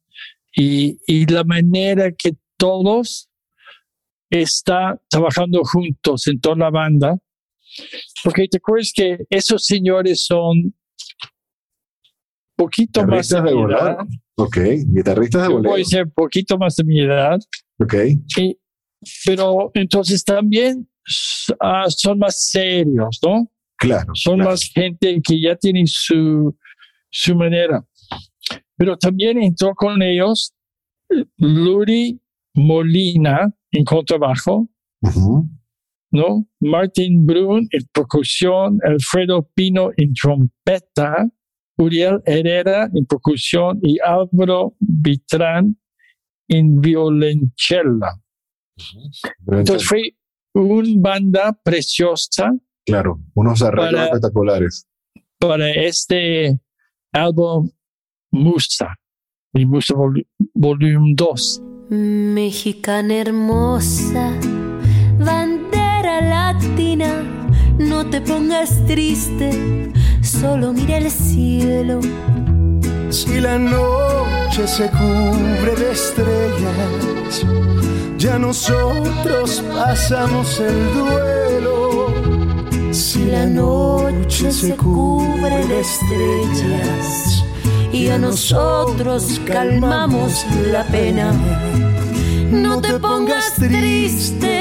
[0.51, 3.29] y, y la manera que todos
[4.31, 7.19] están trabajando juntos en toda la banda,
[8.23, 10.73] porque te acuerdas que esos señores son
[12.55, 13.97] poquito más de mi edad.
[14.35, 14.57] Ok,
[14.87, 15.69] guitarristas de bolero.
[15.71, 17.39] Puede ser poquito más de mi edad.
[17.79, 17.95] Ok.
[19.25, 20.89] pero entonces también
[21.59, 23.49] ah, son más serios, ¿no?
[23.77, 24.11] Claro.
[24.13, 26.55] Son más gente que ya tiene su,
[27.09, 27.85] su manera.
[28.75, 30.53] Pero también entró con ellos
[31.37, 32.19] Luri
[32.55, 34.69] Molina en contrabajo.
[36.11, 36.47] ¿No?
[36.59, 41.29] Martin Brun en percusión, Alfredo Pino en trompeta,
[41.77, 45.77] Uriel Herrera en percusión y Álvaro Vitrán
[46.47, 48.21] en violonchela.
[49.47, 50.15] Entonces fue
[50.53, 52.51] una banda preciosa.
[52.85, 54.87] Claro, unos arreglos espectaculares.
[55.37, 56.59] Para este
[57.13, 57.69] álbum
[58.31, 58.95] Musa,
[59.53, 59.95] y Musa
[60.53, 61.63] Volumen 2.
[61.89, 64.39] Mexicana hermosa,
[66.21, 67.23] latina,
[67.77, 69.91] no te pongas triste,
[70.21, 71.99] solo mira el cielo.
[73.09, 77.45] Si la noche se cubre de estrellas,
[78.17, 82.13] ya nosotros pasamos el duelo.
[82.91, 87.43] Si la noche se cubre de estrellas
[87.91, 91.33] y a nosotros calmamos la pena,
[92.51, 94.58] no te pongas triste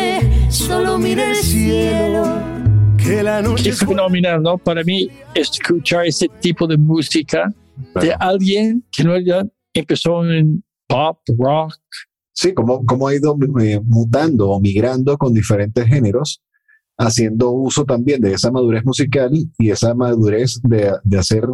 [0.51, 2.43] solo mire el cielo,
[2.97, 4.59] que la noche Qué fenomenal, ¿no?
[4.59, 7.53] Para mí, escuchar ese tipo de música
[8.01, 11.75] de alguien que no ya empezó en pop, rock.
[12.33, 16.41] Sí, cómo, cómo ha ido eh, mutando o migrando con diferentes géneros,
[16.97, 21.45] haciendo uso también de esa madurez musical y esa madurez de, de hacer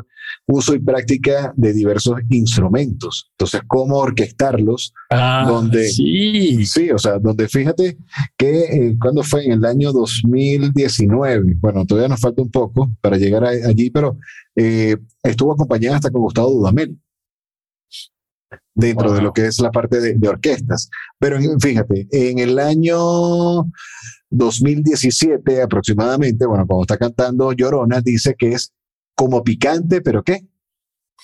[0.46, 3.30] uso y práctica de diversos instrumentos.
[3.32, 6.66] Entonces, cómo orquestarlos Ah, Donde- sí.
[6.66, 7.96] Sí, o sea, donde fíjate
[8.36, 13.16] que eh, cuando fue en el año 2019, bueno, todavía nos falta un poco para
[13.16, 14.18] llegar a- allí, pero
[14.56, 16.98] eh, estuvo acompañada hasta con Gustavo Dudamel
[18.74, 20.90] dentro de lo que es la parte de, de orquestas.
[21.18, 23.64] Pero fíjate, en el año
[24.30, 28.72] 2017 aproximadamente, bueno, cuando está cantando Llorona, dice que es
[29.14, 30.46] como picante, pero ¿qué?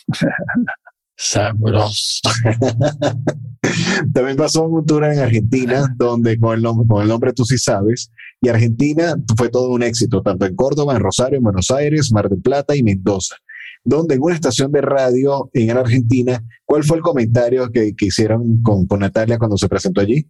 [1.17, 2.23] Sabroso.
[4.15, 7.59] También pasó un tour en Argentina, donde con el, nombre, con el nombre tú sí
[7.59, 8.11] sabes,
[8.41, 12.31] y Argentina fue todo un éxito, tanto en Córdoba, en Rosario, en Buenos Aires, Mar
[12.31, 13.37] del Plata y Mendoza,
[13.85, 18.63] donde en una estación de radio en Argentina, ¿cuál fue el comentario que, que hicieron
[18.63, 20.27] con, con Natalia cuando se presentó allí?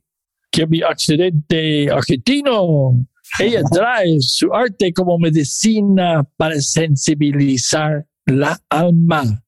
[0.51, 3.07] que mi accidente argentino.
[3.39, 9.43] Ella trae su arte como medicina para sensibilizar la alma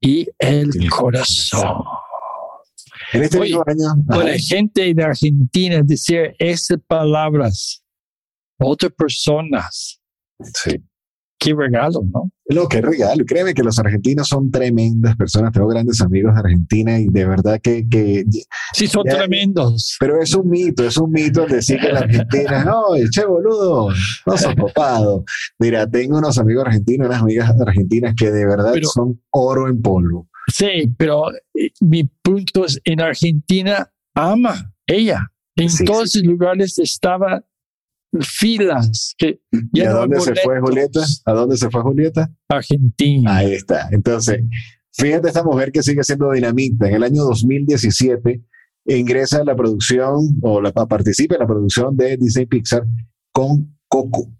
[0.00, 1.82] y el El corazón.
[3.12, 7.84] En este Oye, año, ajá, la gente de Argentina decir esas palabras
[8.58, 10.00] otras personas,
[10.40, 10.82] sí.
[11.44, 12.30] Qué regalo, ¿no?
[12.46, 13.24] Lo que regalo.
[13.26, 15.52] Créeme que los argentinos son tremendas personas.
[15.52, 18.24] Tengo grandes amigos de Argentina y de verdad que, que
[18.72, 19.96] Sí, son Ya- tremendos.
[20.00, 23.88] Pero es un mito, es un mito el decir que la Argentina, no, che boludo,
[24.26, 25.24] no sos copado.
[25.58, 29.80] Mira, tengo unos amigos argentinos, unas amigas argentinas que de verdad Pero- son oro en
[29.82, 30.28] polvo.
[30.52, 35.30] Sí, pero eh, mi punto es, en Argentina ama ella.
[35.56, 37.42] En Sí, todos esos lugares estaba
[38.20, 39.40] filas que
[39.72, 40.60] ¿Y a no dónde se fue.
[40.60, 41.00] Julieta?
[41.24, 42.30] ¿A dónde se fue Julieta?
[42.48, 43.36] Argentina.
[43.36, 43.88] Ahí está.
[43.90, 44.42] Entonces,
[44.92, 46.88] fíjate esta mujer que sigue siendo dinamita.
[46.88, 48.42] En el año 2017
[48.86, 52.84] ingresa a la producción o la, participa en la producción de Disney Pixar
[53.32, 54.32] con Coco.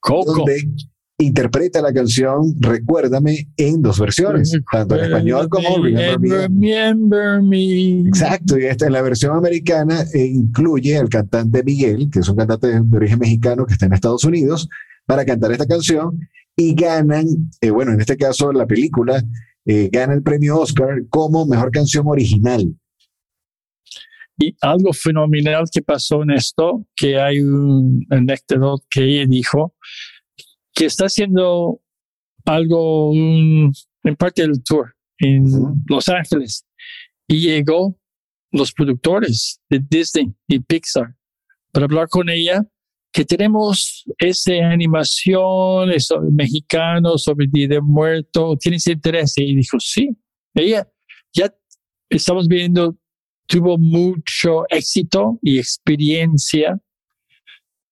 [0.00, 0.34] Coco.
[0.36, 0.68] donde
[1.18, 6.68] interpreta la canción Recuérdame en dos versiones, tanto en español como Remember Me.
[6.68, 8.08] Remember me.
[8.08, 12.36] Exacto, y esta en la versión americana eh, incluye al cantante Miguel, que es un
[12.36, 14.68] cantante de, de origen mexicano que está en Estados Unidos,
[15.06, 16.18] para cantar esta canción
[16.56, 17.26] y ganan,
[17.60, 19.22] eh, bueno, en este caso la película
[19.66, 22.74] eh, gana el premio Oscar como mejor canción original.
[24.38, 29.74] Y algo fenomenal que pasó en esto, que hay un anécdota que ella dijo,
[30.76, 31.80] que está haciendo
[32.44, 33.72] algo un-
[34.04, 35.44] en parte del tour en.
[35.88, 36.64] Los Ángeles.
[37.26, 37.98] Y llegó
[38.52, 41.16] los productores de Disney y Pixar
[41.72, 42.62] para hablar con ella
[43.12, 49.32] que tenemos esa animación eso, mexicano sobre el Día de Muerto, ¿tienes interés?
[49.38, 50.10] Y dijo, sí.
[50.54, 50.86] Ella
[51.34, 51.52] ya
[52.10, 52.96] estamos viendo
[53.48, 56.78] tuvo mucho éxito y experiencia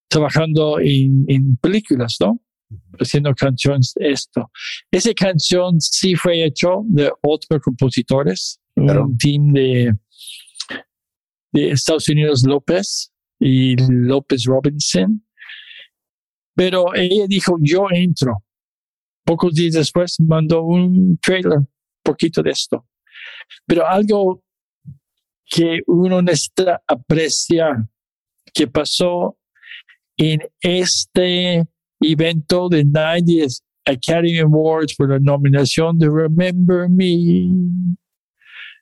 [0.09, 2.41] trabajando en, en películas, ¿no?
[2.99, 4.51] Haciendo canciones de esto.
[4.91, 9.05] Esa canción sí fue hecho de otros compositores, Claro.
[9.07, 9.95] un team de,
[11.53, 15.25] de Estados Unidos López y López Robinson.
[16.57, 18.45] Pero ella dijo, yo entro.
[19.25, 21.61] Pocos días después mandó un trailer,
[22.03, 22.87] poquito de esto.
[23.67, 24.45] Pero algo
[25.47, 27.77] que uno necesita apreciar
[28.53, 29.39] que pasó
[30.17, 31.65] en este
[32.13, 37.49] evento de 90th Academy Awards por la nominación de Remember Me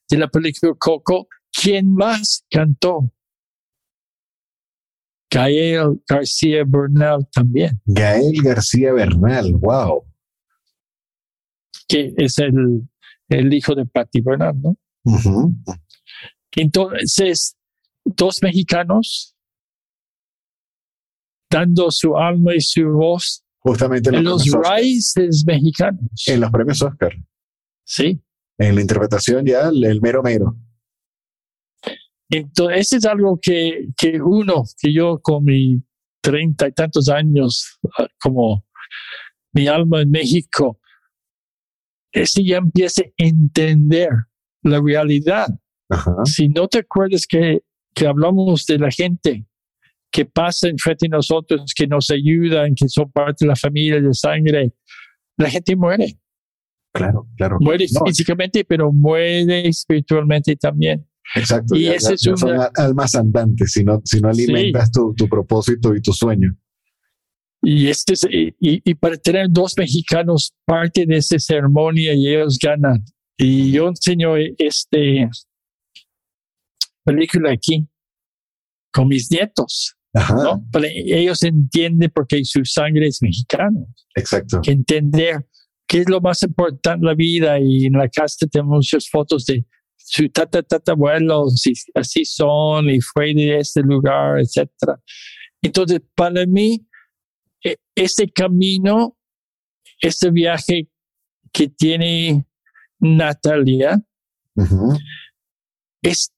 [0.09, 1.29] de la película Coco.
[1.51, 3.13] ¿Quién más cantó?
[5.31, 10.05] Gael García Bernal también, Gael García Bernal, wow.
[11.89, 12.87] que es el,
[13.31, 14.77] el hijo de Patti Bernal, ¿no?
[16.55, 17.57] Entonces,
[18.05, 19.32] dos mexicanos
[21.53, 24.63] dando su alma y su voz Justamente en en los, Oscar.
[24.63, 26.25] raíces mexicanos.
[26.27, 27.13] en los premios Oscar.
[27.85, 28.21] Sí.
[28.59, 30.57] En la interpretación ya, el, el mero mero.
[32.29, 35.83] Entonces, es algo que, que uno, que yo con mi
[36.23, 38.65] treinta y tantos años, ah, como
[39.53, 40.81] mi alma en México,
[42.11, 44.09] ese ya empieza a entender
[44.63, 45.49] la realidad.
[45.91, 46.17] Ajá.
[46.25, 47.61] Si no te acuerdas que,
[47.95, 49.47] que hablamos de la gente
[50.13, 54.13] que pasa enfrente de nosotros, que nos ayudan, que son parte de la familia de
[54.15, 54.73] sangre,
[55.39, 56.19] la gente muere.
[56.95, 57.57] Claro, claro.
[57.61, 61.09] Muere No, físicamente, pero muere espiritualmente también.
[61.35, 61.75] Exacto.
[61.75, 64.33] Y ya- ese ya- es ya son una- a- almas andantes si no, si no
[64.35, 64.45] Sí.
[64.45, 66.55] alimentas tu, tu propósito y tu sueño.
[67.63, 72.59] Y, este es- y, y- para tener dos mexicanos parte de esa ceremonia y ellos
[72.63, 73.03] ganan.
[73.39, 75.31] Y yo enseño este
[77.05, 77.89] película aquí
[78.93, 80.65] con mis nietos, ¿no?
[80.71, 83.81] Para ellos entienden porque su sangre es mexicana.
[84.15, 84.61] exacto.
[84.63, 85.47] que entender
[85.87, 89.45] qué es lo más importante en la vida y en la casa tenemos muchas fotos
[89.47, 89.65] de
[89.97, 95.01] su tata tatabuelos y así son y fue de este lugar, etcétera.
[95.63, 96.87] Entonces, para mí,
[97.65, 99.17] e- este camino,
[100.01, 100.89] este viaje
[101.53, 102.47] que tiene
[102.99, 104.03] Natalia
[106.03, 106.33] es,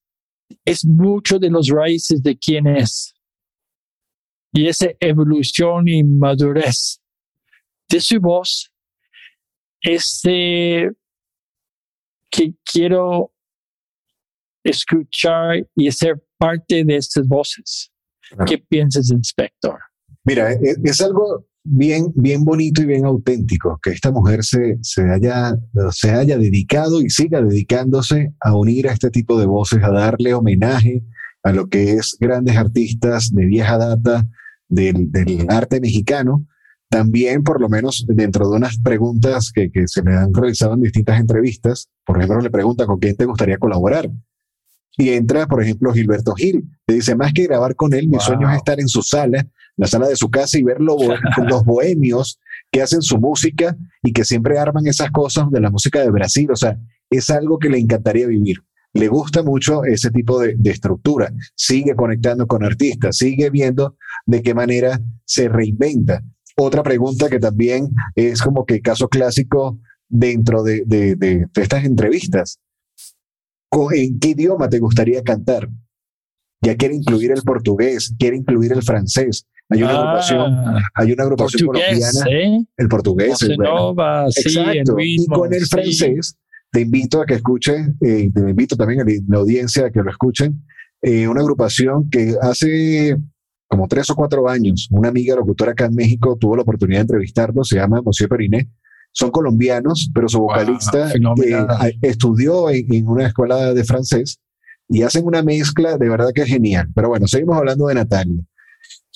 [0.64, 3.14] es mucho de los raíces de quién es.
[4.54, 7.00] Y esa evolución y madurez
[7.88, 8.72] de su voz,
[9.82, 10.90] este
[12.30, 13.32] que quiero
[14.62, 17.90] escuchar y ser parte de estas voces.
[18.46, 19.78] ¿Qué piensas, inspector?
[20.24, 25.02] Mira, e- es, algo bien, bien bonito y bien auténtico que esta mujer se, se,
[25.10, 25.56] haya,
[25.90, 30.32] se haya dedicado y siga dedicándose a unir a este tipo de voces, a darle
[30.32, 31.02] homenaje
[31.42, 34.28] a lo que es grandes artistas de vieja data
[34.68, 36.46] del, del arte mexicano.
[36.88, 40.82] También, por lo menos, dentro de unas preguntas que, que se le han realizado en
[40.82, 44.08] distintas entrevistas, por ejemplo, le pregunta con quién te gustaría colaborar.
[44.96, 46.64] Y entra, por ejemplo, Gilberto Gil.
[46.86, 48.20] Le dice, más que grabar con él, mi Wow.
[48.20, 49.44] sueño es estar en su sala,
[49.76, 50.96] la sala de su casa y ver lo
[51.48, 52.38] los bohemios
[52.70, 56.48] que hacen su música y que siempre arman esas cosas de la música de Brasil.
[56.52, 56.78] O sea,
[57.10, 58.58] es algo que le encantaría vivir.
[58.94, 61.32] Le gusta mucho ese tipo de, de estructura.
[61.56, 66.22] Sigue conectando con artistas, sigue viendo de qué manera se reinventa.
[66.56, 71.84] Otra pregunta que también es como que caso clásico dentro de, de- de- de estas
[71.84, 72.60] entrevistas.
[73.92, 75.68] ¿En qué idioma te gustaría cantar?
[76.62, 79.46] Ya quiere incluir el portugués, quiere incluir el francés.
[79.68, 82.64] Hay una agrupación, Ah, hay una agrupación colombiana, ¿eh?
[82.76, 83.42] el portugués.
[83.42, 83.64] Es bueno.
[83.74, 84.96] nova, sí, el Exacto.
[85.00, 85.68] y con el sí.
[85.68, 86.36] francés,
[86.74, 90.10] te invito a que escuches, eh, te invito también a la audiencia a que lo
[90.10, 90.62] escuchen,
[91.00, 93.16] eh, una agrupación que hace
[93.68, 97.02] como tres o cuatro años, una amiga locutora acá en México tuvo la oportunidad de
[97.02, 98.68] entrevistarlo, se llama Monsieur Periné.
[99.16, 101.66] Son colombianos, pero su Wow, vocalista fenomenal.
[101.70, 104.40] eh, a- estudió en, en una escuela de francés
[104.88, 106.88] y hacen una mezcla de verdad que es genial.
[106.94, 108.42] Pero bueno, seguimos hablando de Natalia.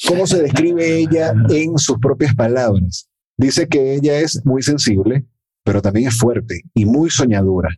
[0.07, 3.09] ¿Cómo se describe ella en sus propias palabras?
[3.37, 5.25] Dice que ella es muy sensible,
[5.69, 7.69] pero también es fuerte y muy soñadora.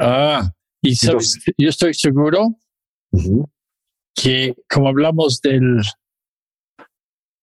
[0.00, 0.50] Ah,
[0.82, 2.58] y sabes, Entonces- yo estoy seguro
[4.16, 5.80] que como hablamos del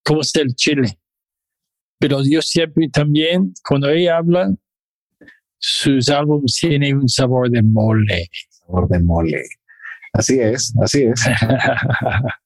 [0.04, 1.00] cómo está el chile,
[1.98, 4.54] pero yo siempre también cuando ella habla
[5.58, 8.28] sus álbumes tienen un sabor de mole.
[8.50, 9.42] Sabor de mole.
[10.12, 11.22] Así es, así es.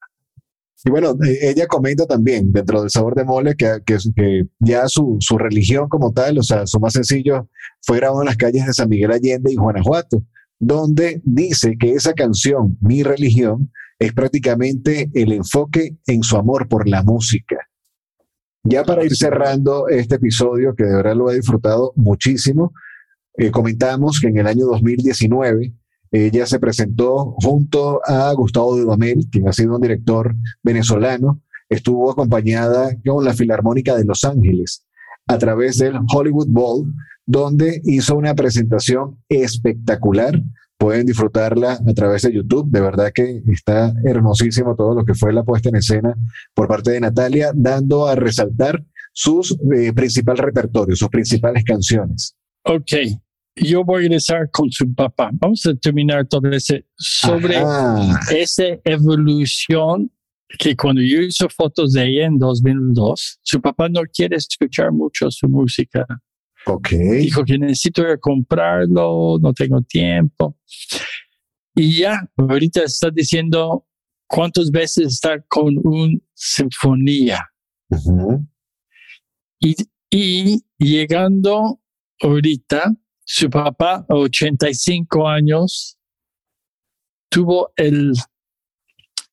[0.86, 3.98] Y bueno, eh, ella comenta también dentro del sabor de mole que, que,
[4.60, 7.50] ya su, su religión como tal, o sea, su más sencillo,
[7.82, 10.24] fue grabado las calles de San Miguel Allende y Guanajuato,
[10.58, 16.88] donde dice que esa canción, Mi religión, es prácticamente el enfoque en su amor por
[16.88, 17.58] la música.
[18.64, 22.74] Ya para ir cerrando este episodio, que de verdad lo he disfrutado muchísimo,
[23.38, 25.74] eh, comentamos que en el año 2019
[26.12, 32.96] ella se presentó junto a Gustavo Dudamel, quien ha sido un director venezolano, estuvo acompañada
[33.06, 34.86] con la Filarmónica de Los Ángeles
[35.28, 36.92] a través del Hollywood Bowl,
[37.26, 40.42] donde hizo una presentación espectacular.
[40.78, 42.72] Pueden disfrutarla a través de YouTube.
[42.72, 46.16] De verdad que está hermosísimo todo lo que fue la puesta en escena
[46.56, 48.84] por parte de Natalia, dando a resaltar
[49.14, 52.36] sus eh, principal repertorio, sus principales canciones.
[52.64, 52.92] ok,
[53.56, 55.30] yo voy a regresar con su papá.
[55.34, 58.20] Vamos a terminar todo ese sobre Ajá.
[58.36, 60.12] esa evolución
[60.58, 65.30] que cuando yo hice fotos de ella en 2002, su papá no quiere escuchar mucho
[65.30, 66.06] su música.
[66.66, 66.90] Ok.
[66.90, 70.58] Dijo que necesito ir a comprarlo, no tengo tiempo.
[71.76, 73.86] Y ya, ahorita está diciendo
[74.28, 77.48] cuántas veces está con una sinfonía.
[79.60, 79.76] Y,
[80.10, 81.80] y llegando
[82.22, 82.94] ahorita,
[83.32, 86.00] su papá, a 85 años,
[87.30, 88.14] tuvo el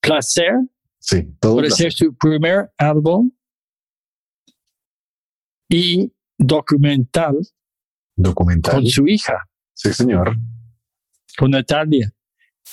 [0.01, 0.52] placer
[0.98, 1.73] Sí, todo placer.
[1.89, 3.31] hacer su primer álbum
[5.70, 7.36] y documental
[8.16, 8.74] documental.
[8.74, 10.36] con su hija, Sí, señor.
[11.39, 12.12] con Natalia.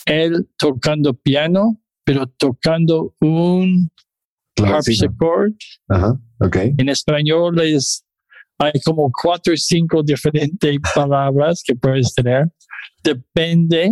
[0.05, 3.89] Él tocando piano, pero tocando un
[4.61, 5.53] harpsichord.
[5.87, 6.55] Ajá, ok.
[6.77, 8.05] En español es,
[8.57, 12.49] hay como cuatro o cinco diferentes palabras que puedes tener.
[13.03, 13.91] Depende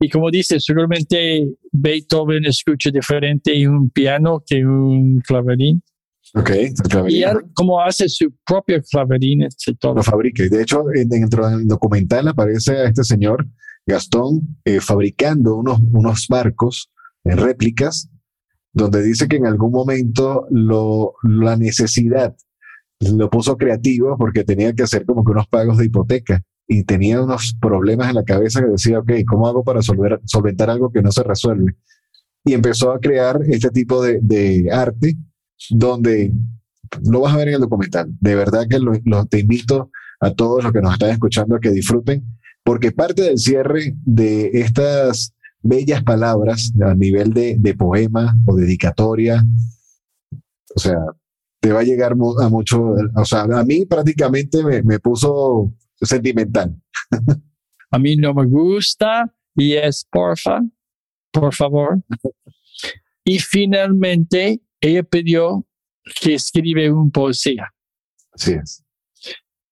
[0.00, 5.82] Y como dice, seguramente Beethoven escucha diferente un piano que un claverín.
[6.34, 6.50] Ok,
[7.08, 9.76] y él como hace su propio claverín, etc.
[9.94, 10.42] Lo fabrica.
[10.48, 13.46] De hecho, dentro del documental aparece a este señor,
[13.86, 16.90] Gastón, eh, fabricando unos, unos barcos
[17.24, 18.08] en réplicas,
[18.72, 22.34] donde dice que en algún momento lo, la necesidad
[23.10, 27.20] lo puso creativo porque tenía que hacer como que unos pagos de hipoteca y tenía
[27.20, 31.10] unos problemas en la cabeza que decía, ok, ¿cómo hago para solventar algo que no
[31.10, 31.74] se resuelve?
[32.44, 35.16] Y empezó a crear este tipo de, de arte
[35.70, 36.32] donde
[37.04, 38.08] lo vas a ver en el documental.
[38.20, 41.70] De verdad que lo, te invito a todos los que nos están escuchando a que
[41.70, 42.24] disfruten,
[42.64, 49.44] porque parte del cierre de estas bellas palabras a nivel de, de poema o dedicatoria,
[50.74, 50.98] o sea,
[51.62, 56.74] te va a llegar a mucho, o sea, a mí prácticamente me, me puso sentimental.
[57.92, 60.58] a mí no me gusta y es porfa,
[61.30, 62.02] por favor.
[63.24, 65.64] Y finalmente ella pidió
[66.20, 67.72] que escribe una poesía.
[68.32, 68.84] Así es.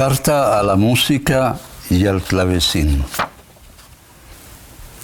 [0.00, 1.58] Carta a la música
[1.90, 3.04] y al clavecín.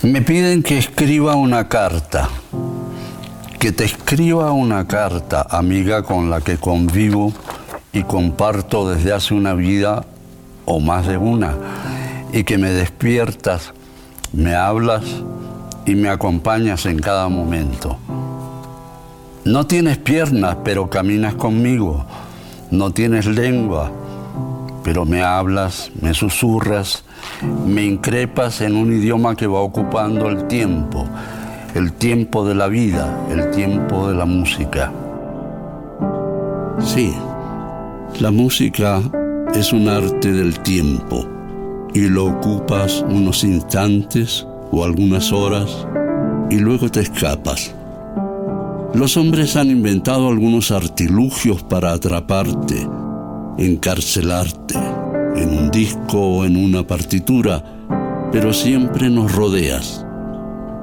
[0.03, 2.31] Me piden que escriba una carta,
[3.59, 7.35] que te escriba una carta, amiga con la que convivo
[7.93, 10.07] y comparto desde hace una vida
[10.65, 11.55] o más de una,
[12.33, 13.75] y que me despiertas,
[14.33, 15.05] me hablas
[15.85, 17.99] y me acompañas en cada momento.
[19.45, 22.07] No tienes piernas, pero caminas conmigo.
[22.71, 23.93] No tienes lengua,
[24.87, 27.03] pero me hablas, me susurras,
[27.67, 31.05] me increpas en un idioma que va ocupando el tiempo,
[31.75, 34.93] el tiempo de la vida, el tiempo de la música.
[36.79, 37.13] Sí,
[38.21, 39.03] la música
[39.57, 41.27] es un arte del tiempo
[41.93, 45.85] y lo ocupas unos instantes o algunas horas
[46.49, 47.75] y luego te escapas.
[48.95, 52.87] Los hombres han inventado algunos artilugios para atraparte,
[53.59, 54.77] encarcelarte
[55.37, 57.63] en un disco o en una partitura,
[58.33, 60.05] pero siempre nos rodeas,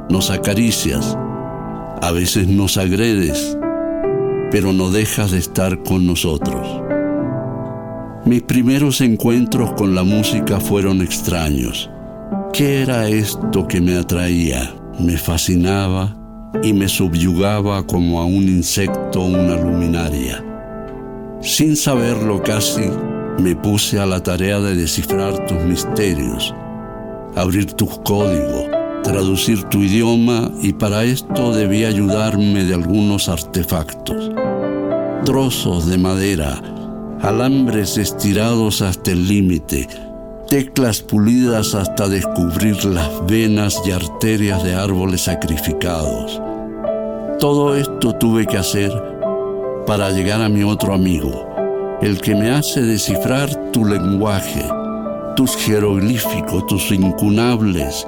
[0.09, 1.17] nos acaricias,
[2.01, 3.57] a veces nos agredes,
[4.51, 6.67] pero no dejas de estar con nosotros.
[8.25, 11.89] Mis primeros encuentros con la música fueron extraños.
[12.53, 14.73] ¿Qué era esto que me atraía?
[14.99, 16.15] Me fascinaba
[16.61, 20.52] y me subyugaba como a un insecto una luminaria.
[21.43, 22.89] Sin saberlo casi,
[23.37, 26.55] me puse a la tarea de descifrar tus misterios,
[27.35, 28.67] abrir tus códigos,
[29.03, 34.31] traducir tu idioma y para esto debía ayudarme de algunos artefactos.
[35.25, 36.61] Trozos de madera,
[37.21, 39.89] alambres estirados hasta el límite,
[40.47, 46.41] teclas pulidas hasta descubrir las venas y arterias de árboles sacrificados.
[47.37, 49.12] Todo esto tuve que hacer
[49.85, 51.49] para llegar a mi otro amigo,
[52.01, 54.63] el que me hace descifrar tu lenguaje,
[55.35, 58.07] tus jeroglíficos, tus incunables,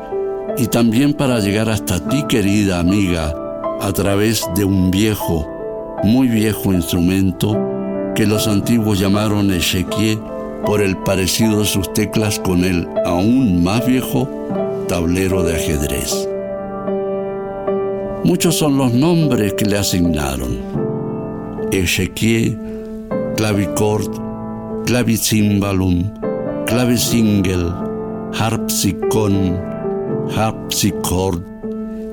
[0.58, 3.34] y también para llegar hasta ti, querida amiga,
[3.82, 7.58] a través de un viejo, muy viejo instrumento
[8.16, 10.20] que los antiguos llamaron Ezequiel
[10.66, 14.30] por el parecido de sus teclas con el aún más viejo
[14.88, 16.28] tablero de ajedrez.
[18.24, 20.85] Muchos son los nombres que le asignaron.
[21.72, 22.58] Ezequiel,
[23.36, 24.12] clavicord,
[24.86, 26.12] clavicimbalum,
[26.66, 27.74] clavicingel,
[28.34, 29.58] harpsicón,
[30.36, 31.42] harpsichord.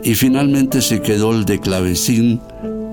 [0.05, 2.41] Y finalmente se quedó el de clavecín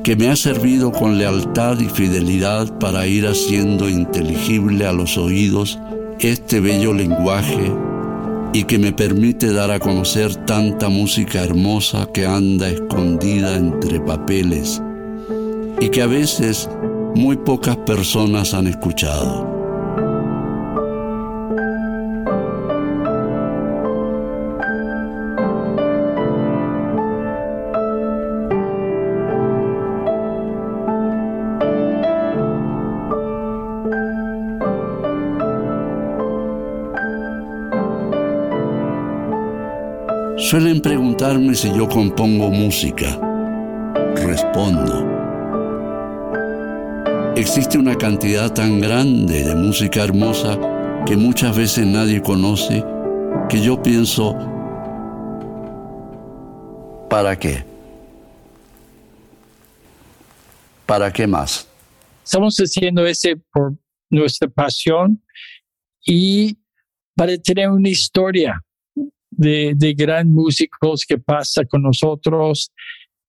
[0.03, 5.80] que me ha servido con lealtad y fidelidad para ir haciendo inteligible a los oídos
[6.19, 7.72] este bello lenguaje
[8.53, 14.81] y que me permite dar a conocer tanta música hermosa que anda escondida entre papeles
[15.81, 16.69] y que a veces
[17.15, 19.60] muy pocas personas han escuchado.
[40.49, 43.19] Suelen preguntarme si yo compongo música.
[44.15, 45.09] Respondo.
[47.39, 50.59] Existe una cantidad tan grande de música hermosa
[51.07, 52.83] que muchas veces nadie conoce
[53.47, 54.33] que yo pienso,
[57.09, 57.63] ¿para qué?
[60.85, 61.65] ¿Para qué más?
[62.25, 63.73] Estamos haciendo ese por
[64.09, 65.23] nuestra pasión
[66.05, 66.57] y
[67.15, 68.61] para tener una historia
[69.31, 72.69] de, de gran músicos que pasa con nosotros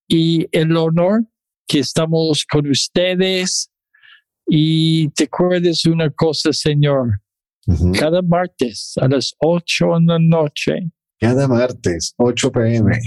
[0.05, 1.23] y el honor
[1.65, 3.70] que estamos con ustedes.
[4.47, 7.19] Y te acuerdes una cosa, Señor.
[7.97, 10.91] Cada martes a las 8 de la noche.
[11.19, 12.99] Cada martes, 8 pm.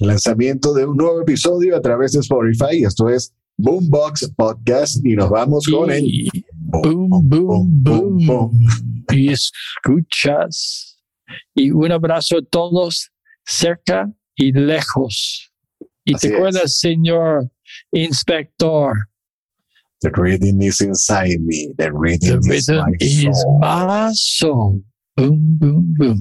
[0.00, 2.84] Lanzamiento de un nuevo episodio a través de Spotify.
[2.84, 6.06] Esto es Boombox Podcast y nos vamos con el
[6.54, 8.66] boom, boom, boom, boom.
[9.12, 11.00] Y escuchas
[11.54, 13.10] y un abrazo a todos
[13.44, 15.52] cerca y lejos.
[16.04, 16.38] Y Así te es.
[16.38, 17.50] acuerdas, señor
[17.92, 18.92] inspector,
[20.00, 21.72] The rhythm is inside me.
[21.76, 23.58] The rhythm, the is my is soul.
[23.60, 24.80] my soul.
[25.16, 26.20] Boom, boom, boom.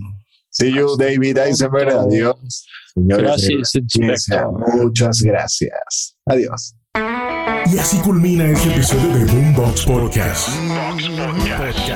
[0.49, 1.89] See you, David Eisenberg.
[1.89, 2.65] Adiós.
[2.95, 3.47] Señores,
[3.93, 4.41] Gracias.
[4.73, 6.15] Muchas gracias.
[6.27, 6.73] Adiós.
[6.95, 10.49] Y así culmina este episodio de Boombox Podcast.